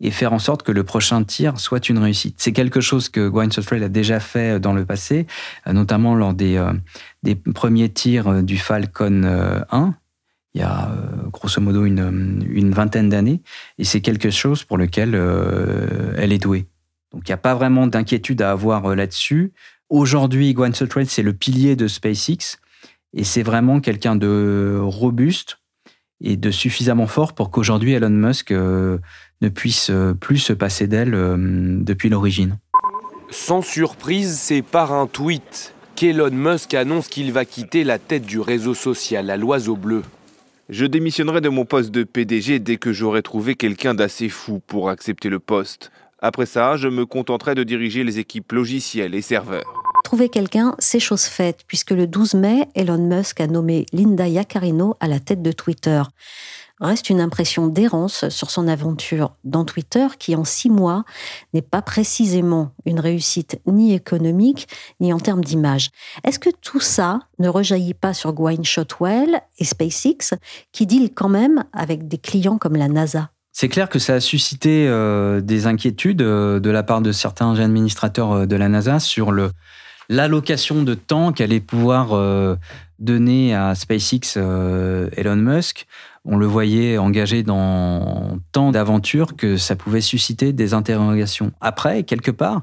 et 0.00 0.10
faire 0.10 0.34
en 0.34 0.38
sorte 0.38 0.62
que 0.62 0.70
le 0.70 0.84
prochain 0.84 1.24
tir 1.24 1.58
soit 1.58 1.88
une 1.88 1.98
réussite. 1.98 2.36
C'est 2.38 2.52
quelque 2.52 2.82
chose 2.82 3.08
que 3.08 3.26
Gwen 3.28 3.50
Software 3.50 3.82
a 3.82 3.88
déjà 3.88 4.20
fait 4.20 4.60
dans 4.60 4.74
le 4.74 4.84
passé, 4.84 5.26
euh, 5.66 5.72
notamment 5.72 6.14
lors 6.14 6.34
des, 6.34 6.56
euh, 6.56 6.74
des 7.22 7.34
premiers 7.34 7.88
tirs 7.88 8.28
euh, 8.28 8.42
du 8.42 8.58
Falcon 8.58 9.24
1, 9.70 9.94
il 10.54 10.60
y 10.60 10.64
a 10.64 10.92
grosso 11.32 11.60
modo 11.60 11.84
une, 11.84 12.44
une 12.48 12.72
vingtaine 12.72 13.08
d'années, 13.08 13.42
et 13.78 13.84
c'est 13.84 14.00
quelque 14.00 14.30
chose 14.30 14.64
pour 14.64 14.76
lequel 14.78 15.14
elle 16.16 16.32
est 16.32 16.38
douée. 16.38 16.66
Donc 17.12 17.28
il 17.28 17.30
n'y 17.30 17.34
a 17.34 17.38
pas 17.38 17.54
vraiment 17.54 17.86
d'inquiétude 17.86 18.40
à 18.42 18.50
avoir 18.50 18.94
là-dessus. 18.96 19.52
Aujourd'hui, 19.88 20.54
Gwen 20.54 20.74
Software, 20.74 21.04
c'est 21.06 21.22
le 21.22 21.34
pilier 21.34 21.76
de 21.76 21.86
SpaceX, 21.86 22.58
et 23.12 23.24
c'est 23.24 23.42
vraiment 23.42 23.80
quelqu'un 23.80 24.16
de 24.16 24.78
robuste, 24.82 25.58
et 26.20 26.36
de 26.36 26.50
suffisamment 26.50 27.06
fort 27.06 27.32
pour 27.32 27.50
qu'aujourd'hui 27.50 27.92
Elon 27.92 28.10
Musk 28.10 28.50
euh, 28.50 28.98
ne 29.40 29.48
puisse 29.48 29.90
euh, 29.90 30.14
plus 30.14 30.38
se 30.38 30.52
passer 30.52 30.86
d'elle 30.86 31.14
euh, 31.14 31.36
depuis 31.38 32.08
l'origine. 32.08 32.58
Sans 33.30 33.62
surprise, 33.62 34.38
c'est 34.38 34.62
par 34.62 34.92
un 34.92 35.06
tweet 35.06 35.74
qu'Elon 35.96 36.30
Musk 36.30 36.74
annonce 36.74 37.08
qu'il 37.08 37.32
va 37.32 37.44
quitter 37.44 37.84
la 37.84 37.98
tête 37.98 38.24
du 38.24 38.40
réseau 38.40 38.74
social 38.74 39.30
à 39.30 39.36
l'oiseau 39.36 39.76
bleu. 39.76 40.02
Je 40.68 40.84
démissionnerai 40.84 41.40
de 41.40 41.48
mon 41.48 41.64
poste 41.64 41.90
de 41.90 42.04
PDG 42.04 42.58
dès 42.58 42.76
que 42.76 42.92
j'aurai 42.92 43.22
trouvé 43.22 43.54
quelqu'un 43.54 43.94
d'assez 43.94 44.28
fou 44.28 44.60
pour 44.66 44.90
accepter 44.90 45.28
le 45.28 45.38
poste. 45.38 45.90
Après 46.20 46.46
ça, 46.46 46.76
je 46.76 46.88
me 46.88 47.06
contenterai 47.06 47.54
de 47.54 47.62
diriger 47.62 48.04
les 48.04 48.18
équipes 48.18 48.52
logicielles 48.52 49.14
et 49.14 49.22
serveurs. 49.22 49.87
Trouver 50.08 50.30
quelqu'un, 50.30 50.74
c'est 50.78 51.00
chose 51.00 51.24
faite, 51.24 51.64
puisque 51.66 51.90
le 51.90 52.06
12 52.06 52.32
mai, 52.32 52.66
Elon 52.74 52.96
Musk 52.96 53.42
a 53.42 53.46
nommé 53.46 53.84
Linda 53.92 54.26
Yaccarino 54.26 54.96
à 55.00 55.06
la 55.06 55.20
tête 55.20 55.42
de 55.42 55.52
Twitter. 55.52 56.00
reste 56.80 57.10
une 57.10 57.20
impression 57.20 57.66
d'errance 57.66 58.26
sur 58.30 58.50
son 58.50 58.68
aventure 58.68 59.34
dans 59.44 59.66
Twitter 59.66 60.06
qui, 60.18 60.34
en 60.34 60.46
six 60.46 60.70
mois, 60.70 61.04
n'est 61.52 61.60
pas 61.60 61.82
précisément 61.82 62.72
une 62.86 63.00
réussite 63.00 63.60
ni 63.66 63.92
économique 63.92 64.68
ni 64.98 65.12
en 65.12 65.18
termes 65.18 65.44
d'image. 65.44 65.90
Est-ce 66.24 66.38
que 66.38 66.48
tout 66.62 66.80
ça 66.80 67.20
ne 67.38 67.50
rejaillit 67.50 67.92
pas 67.92 68.14
sur 68.14 68.32
Gwynne 68.32 68.64
Shotwell 68.64 69.42
et 69.58 69.64
SpaceX 69.66 70.32
qui 70.72 70.86
dealent 70.86 71.12
quand 71.12 71.28
même 71.28 71.64
avec 71.74 72.08
des 72.08 72.16
clients 72.16 72.56
comme 72.56 72.76
la 72.76 72.88
NASA? 72.88 73.28
C'est 73.52 73.68
clair 73.68 73.90
que 73.90 73.98
ça 73.98 74.14
a 74.14 74.20
suscité 74.20 74.88
euh, 74.88 75.42
des 75.42 75.66
inquiétudes 75.66 76.22
euh, 76.22 76.60
de 76.60 76.70
la 76.70 76.82
part 76.82 77.02
de 77.02 77.12
certains 77.12 77.58
administrateurs 77.58 78.32
euh, 78.32 78.46
de 78.46 78.56
la 78.56 78.70
NASA 78.70 79.00
sur 79.00 79.32
le 79.32 79.50
l'allocation 80.08 80.82
de 80.82 80.94
temps 80.94 81.32
qu'allait 81.32 81.60
pouvoir 81.60 82.58
donner 82.98 83.54
à 83.54 83.74
SpaceX 83.74 84.36
Elon 84.36 85.36
Musk. 85.36 85.86
On 86.24 86.36
le 86.36 86.46
voyait 86.46 86.98
engagé 86.98 87.42
dans 87.42 88.38
tant 88.52 88.70
d'aventures 88.70 89.36
que 89.36 89.56
ça 89.56 89.76
pouvait 89.76 90.00
susciter 90.00 90.52
des 90.52 90.74
interrogations. 90.74 91.52
Après, 91.60 92.02
quelque 92.02 92.30
part, 92.30 92.62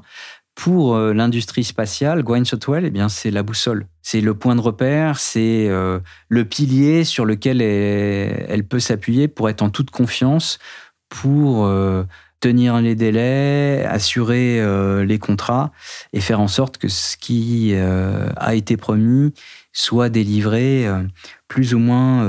pour 0.54 0.96
l'industrie 0.96 1.64
spatiale, 1.64 2.22
Gwynne 2.22 2.46
Shotwell, 2.46 2.84
eh 2.84 2.90
bien, 2.90 3.08
c'est 3.08 3.30
la 3.30 3.42
boussole. 3.42 3.86
C'est 4.02 4.20
le 4.20 4.34
point 4.34 4.56
de 4.56 4.60
repère, 4.60 5.18
c'est 5.18 5.68
le 5.68 6.44
pilier 6.44 7.04
sur 7.04 7.24
lequel 7.24 7.62
elle 7.62 8.64
peut 8.64 8.80
s'appuyer 8.80 9.28
pour 9.28 9.48
être 9.48 9.62
en 9.62 9.70
toute 9.70 9.90
confiance 9.90 10.58
pour 11.08 11.66
euh, 11.66 12.04
tenir 12.46 12.80
les 12.80 12.94
délais, 12.94 13.84
assurer 13.86 14.60
euh, 14.60 15.04
les 15.04 15.18
contrats 15.18 15.72
et 16.12 16.20
faire 16.20 16.38
en 16.38 16.46
sorte 16.46 16.78
que 16.78 16.86
ce 16.86 17.16
qui 17.16 17.72
euh, 17.74 18.28
a 18.36 18.54
été 18.54 18.76
promis 18.76 19.34
soit 19.72 20.10
délivré 20.10 20.86
plus 21.48 21.74
ou 21.74 21.80
moins 21.80 22.24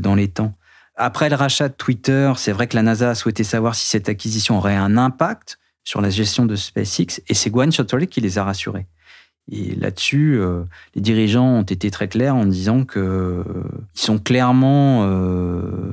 dans 0.00 0.14
les 0.14 0.28
temps. 0.28 0.54
Après 0.94 1.28
le 1.28 1.34
rachat 1.34 1.68
de 1.68 1.74
Twitter, 1.74 2.32
c'est 2.36 2.52
vrai 2.52 2.66
que 2.66 2.76
la 2.76 2.82
NASA 2.82 3.10
a 3.10 3.14
souhaité 3.14 3.44
savoir 3.44 3.74
si 3.74 3.86
cette 3.86 4.08
acquisition 4.08 4.56
aurait 4.56 4.76
un 4.76 4.96
impact 4.96 5.58
sur 5.84 6.00
la 6.00 6.08
gestion 6.08 6.46
de 6.46 6.56
SpaceX 6.56 7.20
et 7.28 7.34
c'est 7.34 7.50
Gwynne 7.50 7.72
Shotwell 7.72 8.06
qui 8.06 8.22
les 8.22 8.38
a 8.38 8.44
rassurés. 8.44 8.86
Et 9.52 9.74
là-dessus, 9.74 10.40
les 10.94 11.02
dirigeants 11.02 11.58
ont 11.58 11.62
été 11.62 11.90
très 11.90 12.08
clairs 12.08 12.36
en 12.36 12.46
disant 12.46 12.84
qu'ils 12.84 13.42
sont 13.92 14.18
clairement 14.18 15.06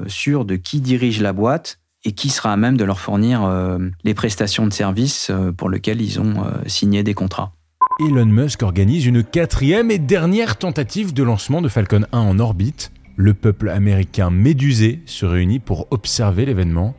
sûrs 0.08 0.46
de 0.46 0.56
qui 0.56 0.80
dirige 0.80 1.22
la 1.22 1.34
boîte 1.34 1.80
et 2.06 2.12
qui 2.12 2.30
sera 2.30 2.54
à 2.54 2.58
même 2.58 2.78
de 2.78 2.86
leur 2.86 3.00
fournir 3.00 3.44
euh, 3.44 3.80
les 4.04 4.14
prestations 4.14 4.68
de 4.68 4.74
services 4.74 5.30
euh, 5.32 5.52
pour 5.52 5.70
lesquelles 5.70 6.02
ils 6.02 6.20
ont 6.20 6.44
euh, 6.44 6.52
signé 6.68 7.04
des 7.04 7.16
contrats. 7.16 7.54
Elon 8.00 8.26
Musk 8.26 8.62
organise 8.62 9.06
une 9.06 9.24
quatrième 9.24 9.90
et 9.90 9.98
dernière 9.98 10.58
tentative 10.58 11.14
de 11.14 11.24
lancement 11.24 11.62
de 11.62 11.68
Falcon 11.68 12.06
1 12.12 12.18
en 12.18 12.40
orbite. 12.40 12.92
Le 13.16 13.34
peuple 13.34 13.70
américain 13.70 14.30
médusé 14.30 15.02
se 15.06 15.26
réunit 15.26 15.60
pour 15.60 15.88
observer 15.92 16.46
l'événement. 16.46 16.96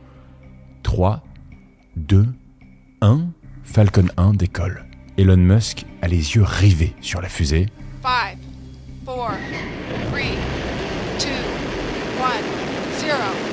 3, 0.83 1.23
2, 1.95 2.25
1, 3.01 3.27
Falcon 3.63 4.07
1 4.17 4.33
décolle. 4.33 4.85
Elon 5.17 5.37
Musk 5.37 5.85
a 6.01 6.07
les 6.07 6.35
yeux 6.35 6.43
rivés 6.43 6.95
sur 7.01 7.21
la 7.21 7.29
fusée. 7.29 7.67
5, 8.03 8.37
4, 11.19 11.29
3, 12.17 12.31
2, 13.01 13.11
1. 13.11 13.46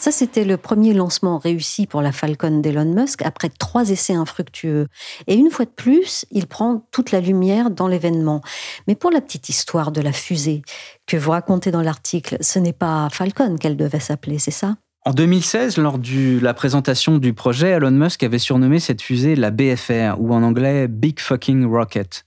Ça, 0.00 0.10
c'était 0.10 0.44
le 0.44 0.56
premier 0.56 0.92
lancement 0.92 1.38
réussi 1.38 1.86
pour 1.86 2.02
la 2.02 2.10
Falcon 2.10 2.58
d'Elon 2.58 2.86
Musk 2.86 3.22
après 3.22 3.48
trois 3.48 3.90
essais 3.90 4.14
infructueux. 4.14 4.88
Et 5.28 5.34
une 5.34 5.50
fois 5.50 5.66
de 5.66 5.70
plus, 5.70 6.24
il 6.32 6.48
prend 6.48 6.84
toute 6.90 7.12
la 7.12 7.20
lumière 7.20 7.70
dans 7.70 7.86
l'événement. 7.86 8.40
Mais 8.88 8.96
pour 8.96 9.12
la 9.12 9.20
petite 9.20 9.50
histoire 9.50 9.92
de 9.92 10.00
la 10.00 10.12
fusée 10.12 10.62
que 11.06 11.16
vous 11.16 11.30
racontez 11.30 11.70
dans 11.70 11.82
l'article, 11.82 12.36
ce 12.40 12.58
n'est 12.58 12.72
pas 12.72 13.08
Falcon 13.12 13.56
qu'elle 13.56 13.76
devait 13.76 14.00
s'appeler, 14.00 14.40
c'est 14.40 14.50
ça? 14.50 14.74
En 15.04 15.12
2016, 15.12 15.78
lors 15.78 15.98
de 15.98 16.40
la 16.42 16.54
présentation 16.54 17.18
du 17.18 17.34
projet, 17.34 17.68
Elon 17.68 17.92
Musk 17.92 18.24
avait 18.24 18.38
surnommé 18.38 18.80
cette 18.80 19.00
fusée 19.00 19.36
la 19.36 19.52
BFR, 19.52 20.18
ou 20.18 20.34
en 20.34 20.42
anglais 20.42 20.88
Big 20.88 21.20
Fucking 21.20 21.64
Rocket. 21.66 22.24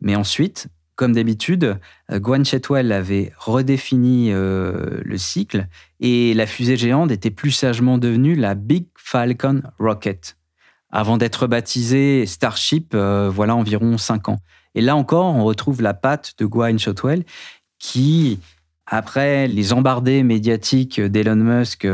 Mais 0.00 0.14
ensuite, 0.14 0.68
comme 0.98 1.12
d'habitude, 1.12 1.78
euh, 2.10 2.18
Gwen 2.18 2.44
Chetwell 2.44 2.90
avait 2.90 3.32
redéfini 3.38 4.32
euh, 4.32 5.00
le 5.04 5.16
cycle 5.16 5.68
et 6.00 6.34
la 6.34 6.44
fusée 6.44 6.76
géante 6.76 7.12
était 7.12 7.30
plus 7.30 7.52
sagement 7.52 7.98
devenue 7.98 8.34
la 8.34 8.56
Big 8.56 8.86
Falcon 8.96 9.62
Rocket, 9.78 10.36
avant 10.90 11.16
d'être 11.16 11.46
baptisée 11.46 12.26
Starship, 12.26 12.94
euh, 12.94 13.30
voilà 13.32 13.54
environ 13.54 13.96
cinq 13.96 14.28
ans. 14.28 14.40
Et 14.74 14.80
là 14.80 14.96
encore, 14.96 15.26
on 15.26 15.44
retrouve 15.44 15.82
la 15.82 15.94
patte 15.94 16.34
de 16.38 16.46
Gwen 16.46 16.80
Shotwell 16.80 17.22
qui, 17.78 18.40
après 18.84 19.46
les 19.46 19.72
embardées 19.72 20.24
médiatiques 20.24 21.00
d'Elon 21.00 21.36
Musk 21.36 21.86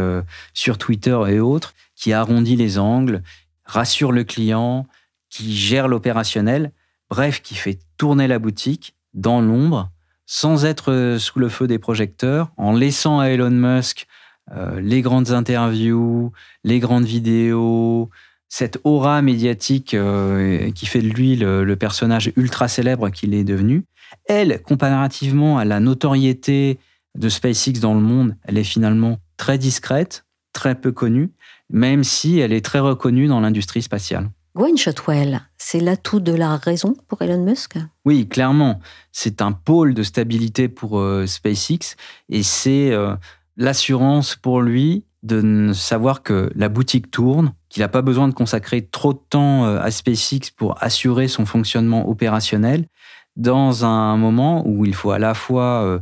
sur 0.54 0.78
Twitter 0.78 1.18
et 1.28 1.40
autres, 1.40 1.74
qui 1.94 2.14
arrondit 2.14 2.56
les 2.56 2.78
angles, 2.78 3.22
rassure 3.66 4.12
le 4.12 4.24
client, 4.24 4.86
qui 5.28 5.54
gère 5.54 5.88
l'opérationnel, 5.88 6.72
bref, 7.10 7.42
qui 7.42 7.54
fait 7.54 7.78
tourner 7.98 8.26
la 8.26 8.38
boutique 8.38 8.93
dans 9.14 9.40
l'ombre, 9.40 9.90
sans 10.26 10.64
être 10.64 10.92
euh, 10.92 11.18
sous 11.18 11.38
le 11.38 11.48
feu 11.48 11.66
des 11.66 11.78
projecteurs, 11.78 12.52
en 12.56 12.72
laissant 12.72 13.20
à 13.20 13.28
Elon 13.28 13.50
Musk 13.50 14.06
euh, 14.54 14.80
les 14.80 15.00
grandes 15.00 15.30
interviews, 15.30 16.32
les 16.64 16.78
grandes 16.78 17.04
vidéos, 17.06 18.10
cette 18.48 18.78
aura 18.84 19.22
médiatique 19.22 19.94
euh, 19.94 20.70
qui 20.72 20.86
fait 20.86 21.00
de 21.00 21.08
lui 21.08 21.36
le, 21.36 21.74
personnage 21.74 22.32
ultra 22.36 22.68
célèbre 22.68 23.10
qu'il 23.10 23.34
est 23.34 23.44
devenu. 23.44 23.84
Elle, 24.26 24.62
comparativement 24.62 25.58
à 25.58 25.64
la 25.64 25.80
notoriété 25.80 26.78
de 27.16 27.28
SpaceX 27.28 27.80
dans 27.80 27.94
le 27.94 28.00
monde, 28.00 28.36
elle 28.44 28.58
est 28.58 28.64
finalement 28.64 29.18
très 29.36 29.58
discrète, 29.58 30.24
très 30.52 30.74
peu 30.74 30.92
connue, 30.92 31.32
même 31.70 32.04
si 32.04 32.38
elle 32.38 32.52
est 32.52 32.64
très 32.64 32.80
reconnue 32.80 33.26
dans 33.26 33.40
l'industrie 33.40 33.82
spatiale. 33.82 34.30
Gwynne 34.56 34.76
Shotwell, 34.76 35.40
c'est 35.58 35.80
l'atout 35.80 36.20
de 36.20 36.32
la 36.32 36.56
raison 36.56 36.94
pour 37.08 37.20
Elon 37.22 37.42
Musk? 37.42 37.76
Oui, 38.04 38.28
clairement. 38.28 38.78
C'est 39.10 39.42
un 39.42 39.50
pôle 39.50 39.94
de 39.94 40.04
stabilité 40.04 40.68
pour 40.68 41.00
euh, 41.00 41.26
SpaceX 41.26 41.96
et 42.28 42.44
c'est 42.44 42.92
euh, 42.92 43.16
l'assurance 43.56 44.36
pour 44.36 44.62
lui 44.62 45.06
de 45.24 45.72
savoir 45.72 46.22
que 46.22 46.52
la 46.54 46.68
boutique 46.68 47.10
tourne, 47.10 47.52
qu'il 47.68 47.80
n'a 47.80 47.88
pas 47.88 48.02
besoin 48.02 48.28
de 48.28 48.34
consacrer 48.34 48.86
trop 48.86 49.12
de 49.12 49.20
temps 49.28 49.64
euh, 49.64 49.80
à 49.80 49.90
SpaceX 49.90 50.52
pour 50.56 50.80
assurer 50.80 51.26
son 51.26 51.46
fonctionnement 51.46 52.08
opérationnel 52.08 52.86
dans 53.34 53.84
un 53.84 54.16
moment 54.16 54.62
où 54.68 54.84
il 54.84 54.94
faut 54.94 55.10
à 55.10 55.18
la 55.18 55.34
fois 55.34 56.00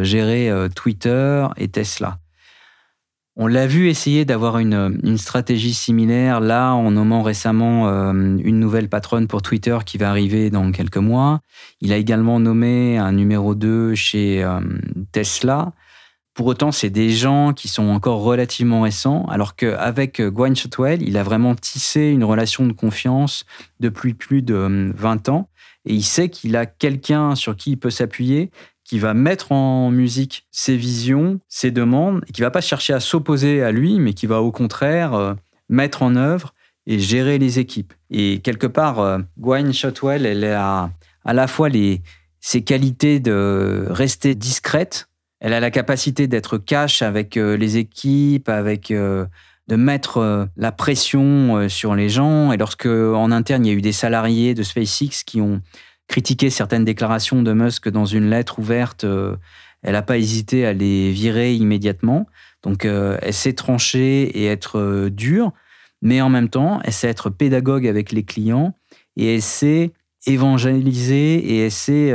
gérer 0.00 0.50
Twitter 0.74 1.46
et 1.56 1.68
Tesla. 1.68 2.18
On 3.36 3.46
l'a 3.46 3.66
vu 3.66 3.88
essayer 3.88 4.24
d'avoir 4.24 4.58
une, 4.58 5.16
stratégie 5.16 5.72
similaire, 5.72 6.40
là, 6.40 6.72
en 6.72 6.90
nommant 6.90 7.22
récemment 7.22 7.88
euh, 7.88 8.12
une 8.12 8.58
nouvelle 8.58 8.88
patronne 8.88 9.28
pour 9.28 9.40
Twitter 9.40 9.78
qui 9.86 9.98
va 9.98 10.10
arriver 10.10 10.50
dans 10.50 10.72
quelques 10.72 10.96
mois. 10.96 11.40
Il 11.80 11.92
a 11.92 11.96
également 11.96 12.40
nommé 12.40 12.98
un 12.98 13.12
numéro 13.12 13.54
2 13.54 13.94
chez 13.94 14.42
euh, 14.42 14.60
Tesla. 15.12 15.72
Pour 16.34 16.46
autant, 16.46 16.72
c'est 16.72 16.90
des 16.90 17.10
gens 17.10 17.52
qui 17.52 17.68
sont 17.68 17.88
encore 17.88 18.22
relativement 18.22 18.82
récents, 18.82 19.26
alors 19.26 19.54
qu'avec 19.56 20.20
Gwynne 20.20 20.56
Shotwell, 20.56 21.02
il 21.02 21.16
a 21.16 21.22
vraiment 21.22 21.54
tissé 21.54 22.08
une 22.08 22.24
relation 22.24 22.66
de 22.66 22.72
confiance 22.72 23.44
depuis 23.78 24.14
plus 24.14 24.42
de 24.42 24.92
20 24.94 25.28
euh, 25.28 25.32
ans. 25.32 25.48
Et 25.86 25.94
il 25.94 26.04
sait 26.04 26.28
qu'il 26.28 26.56
a 26.56 26.66
quelqu'un 26.66 27.34
sur 27.34 27.56
qui 27.56 27.72
il 27.72 27.76
peut 27.78 27.90
s'appuyer 27.90 28.50
qui 28.90 28.98
va 28.98 29.14
mettre 29.14 29.52
en 29.52 29.92
musique 29.92 30.48
ses 30.50 30.76
visions, 30.76 31.38
ses 31.46 31.70
demandes, 31.70 32.24
et 32.26 32.32
qui 32.32 32.40
va 32.40 32.50
pas 32.50 32.60
chercher 32.60 32.92
à 32.92 32.98
s'opposer 32.98 33.62
à 33.62 33.70
lui, 33.70 34.00
mais 34.00 34.14
qui 34.14 34.26
va 34.26 34.42
au 34.42 34.50
contraire 34.50 35.14
euh, 35.14 35.34
mettre 35.68 36.02
en 36.02 36.16
œuvre 36.16 36.54
et 36.88 36.98
gérer 36.98 37.38
les 37.38 37.60
équipes. 37.60 37.92
Et 38.10 38.40
quelque 38.40 38.66
part, 38.66 38.98
euh, 38.98 39.18
Gwynne 39.38 39.72
Shotwell, 39.72 40.26
elle 40.26 40.44
a 40.44 40.90
à 41.24 41.32
la 41.32 41.46
fois 41.46 41.68
ses 42.40 42.62
qualités 42.62 43.20
de 43.20 43.86
rester 43.90 44.34
discrète, 44.34 45.06
elle 45.38 45.52
a 45.52 45.60
la 45.60 45.70
capacité 45.70 46.26
d'être 46.26 46.58
cash 46.58 47.00
avec 47.00 47.36
euh, 47.36 47.56
les 47.56 47.76
équipes, 47.76 48.48
avec 48.48 48.92
de 48.92 49.76
mettre 49.76 50.48
la 50.56 50.72
pression 50.72 51.68
sur 51.68 51.94
les 51.94 52.08
gens. 52.08 52.50
Et 52.50 52.56
lorsque 52.56 52.86
en 52.86 53.30
interne 53.30 53.64
il 53.64 53.68
y 53.68 53.72
a 53.72 53.78
eu 53.78 53.82
des 53.82 53.92
salariés 53.92 54.54
de 54.54 54.64
SpaceX 54.64 55.22
qui 55.24 55.40
ont 55.40 55.62
critiqué 56.10 56.50
certaines 56.50 56.84
déclarations 56.84 57.40
de 57.40 57.52
Musk 57.52 57.88
dans 57.88 58.04
une 58.04 58.30
lettre 58.30 58.58
ouverte. 58.58 59.04
Euh, 59.04 59.36
elle 59.82 59.92
n'a 59.92 60.02
pas 60.02 60.18
hésité 60.18 60.66
à 60.66 60.72
les 60.72 61.12
virer 61.12 61.54
immédiatement. 61.54 62.26
Donc, 62.64 62.84
euh, 62.84 63.16
elle 63.22 63.32
sait 63.32 63.52
trancher 63.52 64.22
et 64.24 64.46
être 64.46 64.78
euh, 64.78 65.08
dure, 65.08 65.52
mais 66.02 66.20
en 66.20 66.28
même 66.28 66.48
temps, 66.48 66.80
elle 66.82 66.92
sait 66.92 67.08
être 67.08 67.30
pédagogue 67.30 67.86
avec 67.86 68.10
les 68.10 68.24
clients 68.24 68.74
et 69.16 69.36
elle 69.36 69.42
sait 69.42 69.92
évangéliser 70.26 71.36
et 71.36 71.64
elle 71.66 71.70
sait 71.70 72.12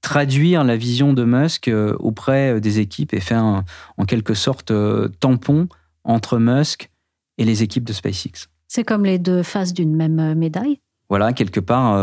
traduire 0.00 0.62
la 0.62 0.76
vision 0.76 1.12
de 1.12 1.24
Musk 1.24 1.70
auprès 1.98 2.60
des 2.60 2.78
équipes 2.78 3.12
et 3.14 3.20
faire 3.20 3.64
en 3.96 4.04
quelque 4.04 4.34
sorte 4.34 4.72
tampon 5.18 5.68
entre 6.04 6.38
Musk 6.38 6.90
et 7.36 7.44
les 7.44 7.64
équipes 7.64 7.84
de 7.84 7.92
SpaceX. 7.92 8.48
C'est 8.68 8.84
comme 8.84 9.04
les 9.04 9.18
deux 9.18 9.42
faces 9.42 9.74
d'une 9.74 9.96
même 9.96 10.34
médaille 10.34 10.80
Voilà, 11.08 11.32
quelque 11.32 11.60
part, 11.60 11.96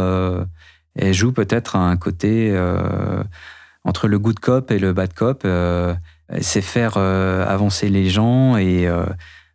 Elle 0.95 1.13
joue 1.13 1.31
peut-être 1.31 1.75
un 1.75 1.97
côté 1.97 2.51
euh, 2.51 3.23
entre 3.83 4.07
le 4.07 4.19
good 4.19 4.39
cop 4.39 4.71
et 4.71 4.79
le 4.79 4.93
bad 4.93 5.13
cop. 5.13 5.41
Euh, 5.45 5.93
c'est 6.41 6.61
faire 6.61 6.97
avancer 6.97 7.87
les 7.89 8.09
gens 8.09 8.57
et 8.57 8.89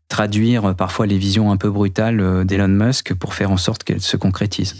traduire 0.06 0.76
parfois 0.76 1.06
les 1.06 1.18
visions 1.18 1.50
un 1.50 1.56
peu 1.56 1.68
brutales 1.68 2.44
d'Elon 2.44 2.68
Musk 2.68 3.12
pour 3.14 3.34
faire 3.34 3.50
en 3.50 3.56
sorte 3.56 3.82
qu'elles 3.82 4.00
se 4.00 4.16
concrétisent. 4.16 4.76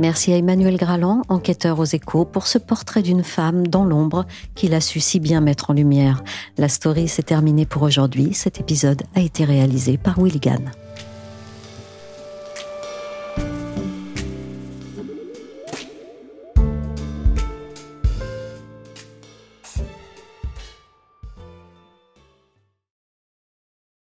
Merci 0.00 0.32
à 0.32 0.38
Emmanuel 0.38 0.78
Graland, 0.78 1.20
enquêteur 1.28 1.78
aux 1.78 1.84
échos, 1.84 2.24
pour 2.24 2.46
ce 2.46 2.56
portrait 2.56 3.02
d'une 3.02 3.22
femme 3.22 3.66
dans 3.66 3.84
l'ombre 3.84 4.24
qu'il 4.54 4.72
a 4.72 4.80
su 4.80 4.98
si 4.98 5.20
bien 5.20 5.42
mettre 5.42 5.68
en 5.68 5.74
lumière. 5.74 6.24
La 6.56 6.70
story 6.70 7.06
s'est 7.06 7.22
terminée 7.22 7.66
pour 7.66 7.82
aujourd'hui. 7.82 8.32
Cet 8.32 8.58
épisode 8.58 9.02
a 9.14 9.20
été 9.20 9.44
réalisé 9.44 9.98
par 9.98 10.18
Willigan. 10.18 10.64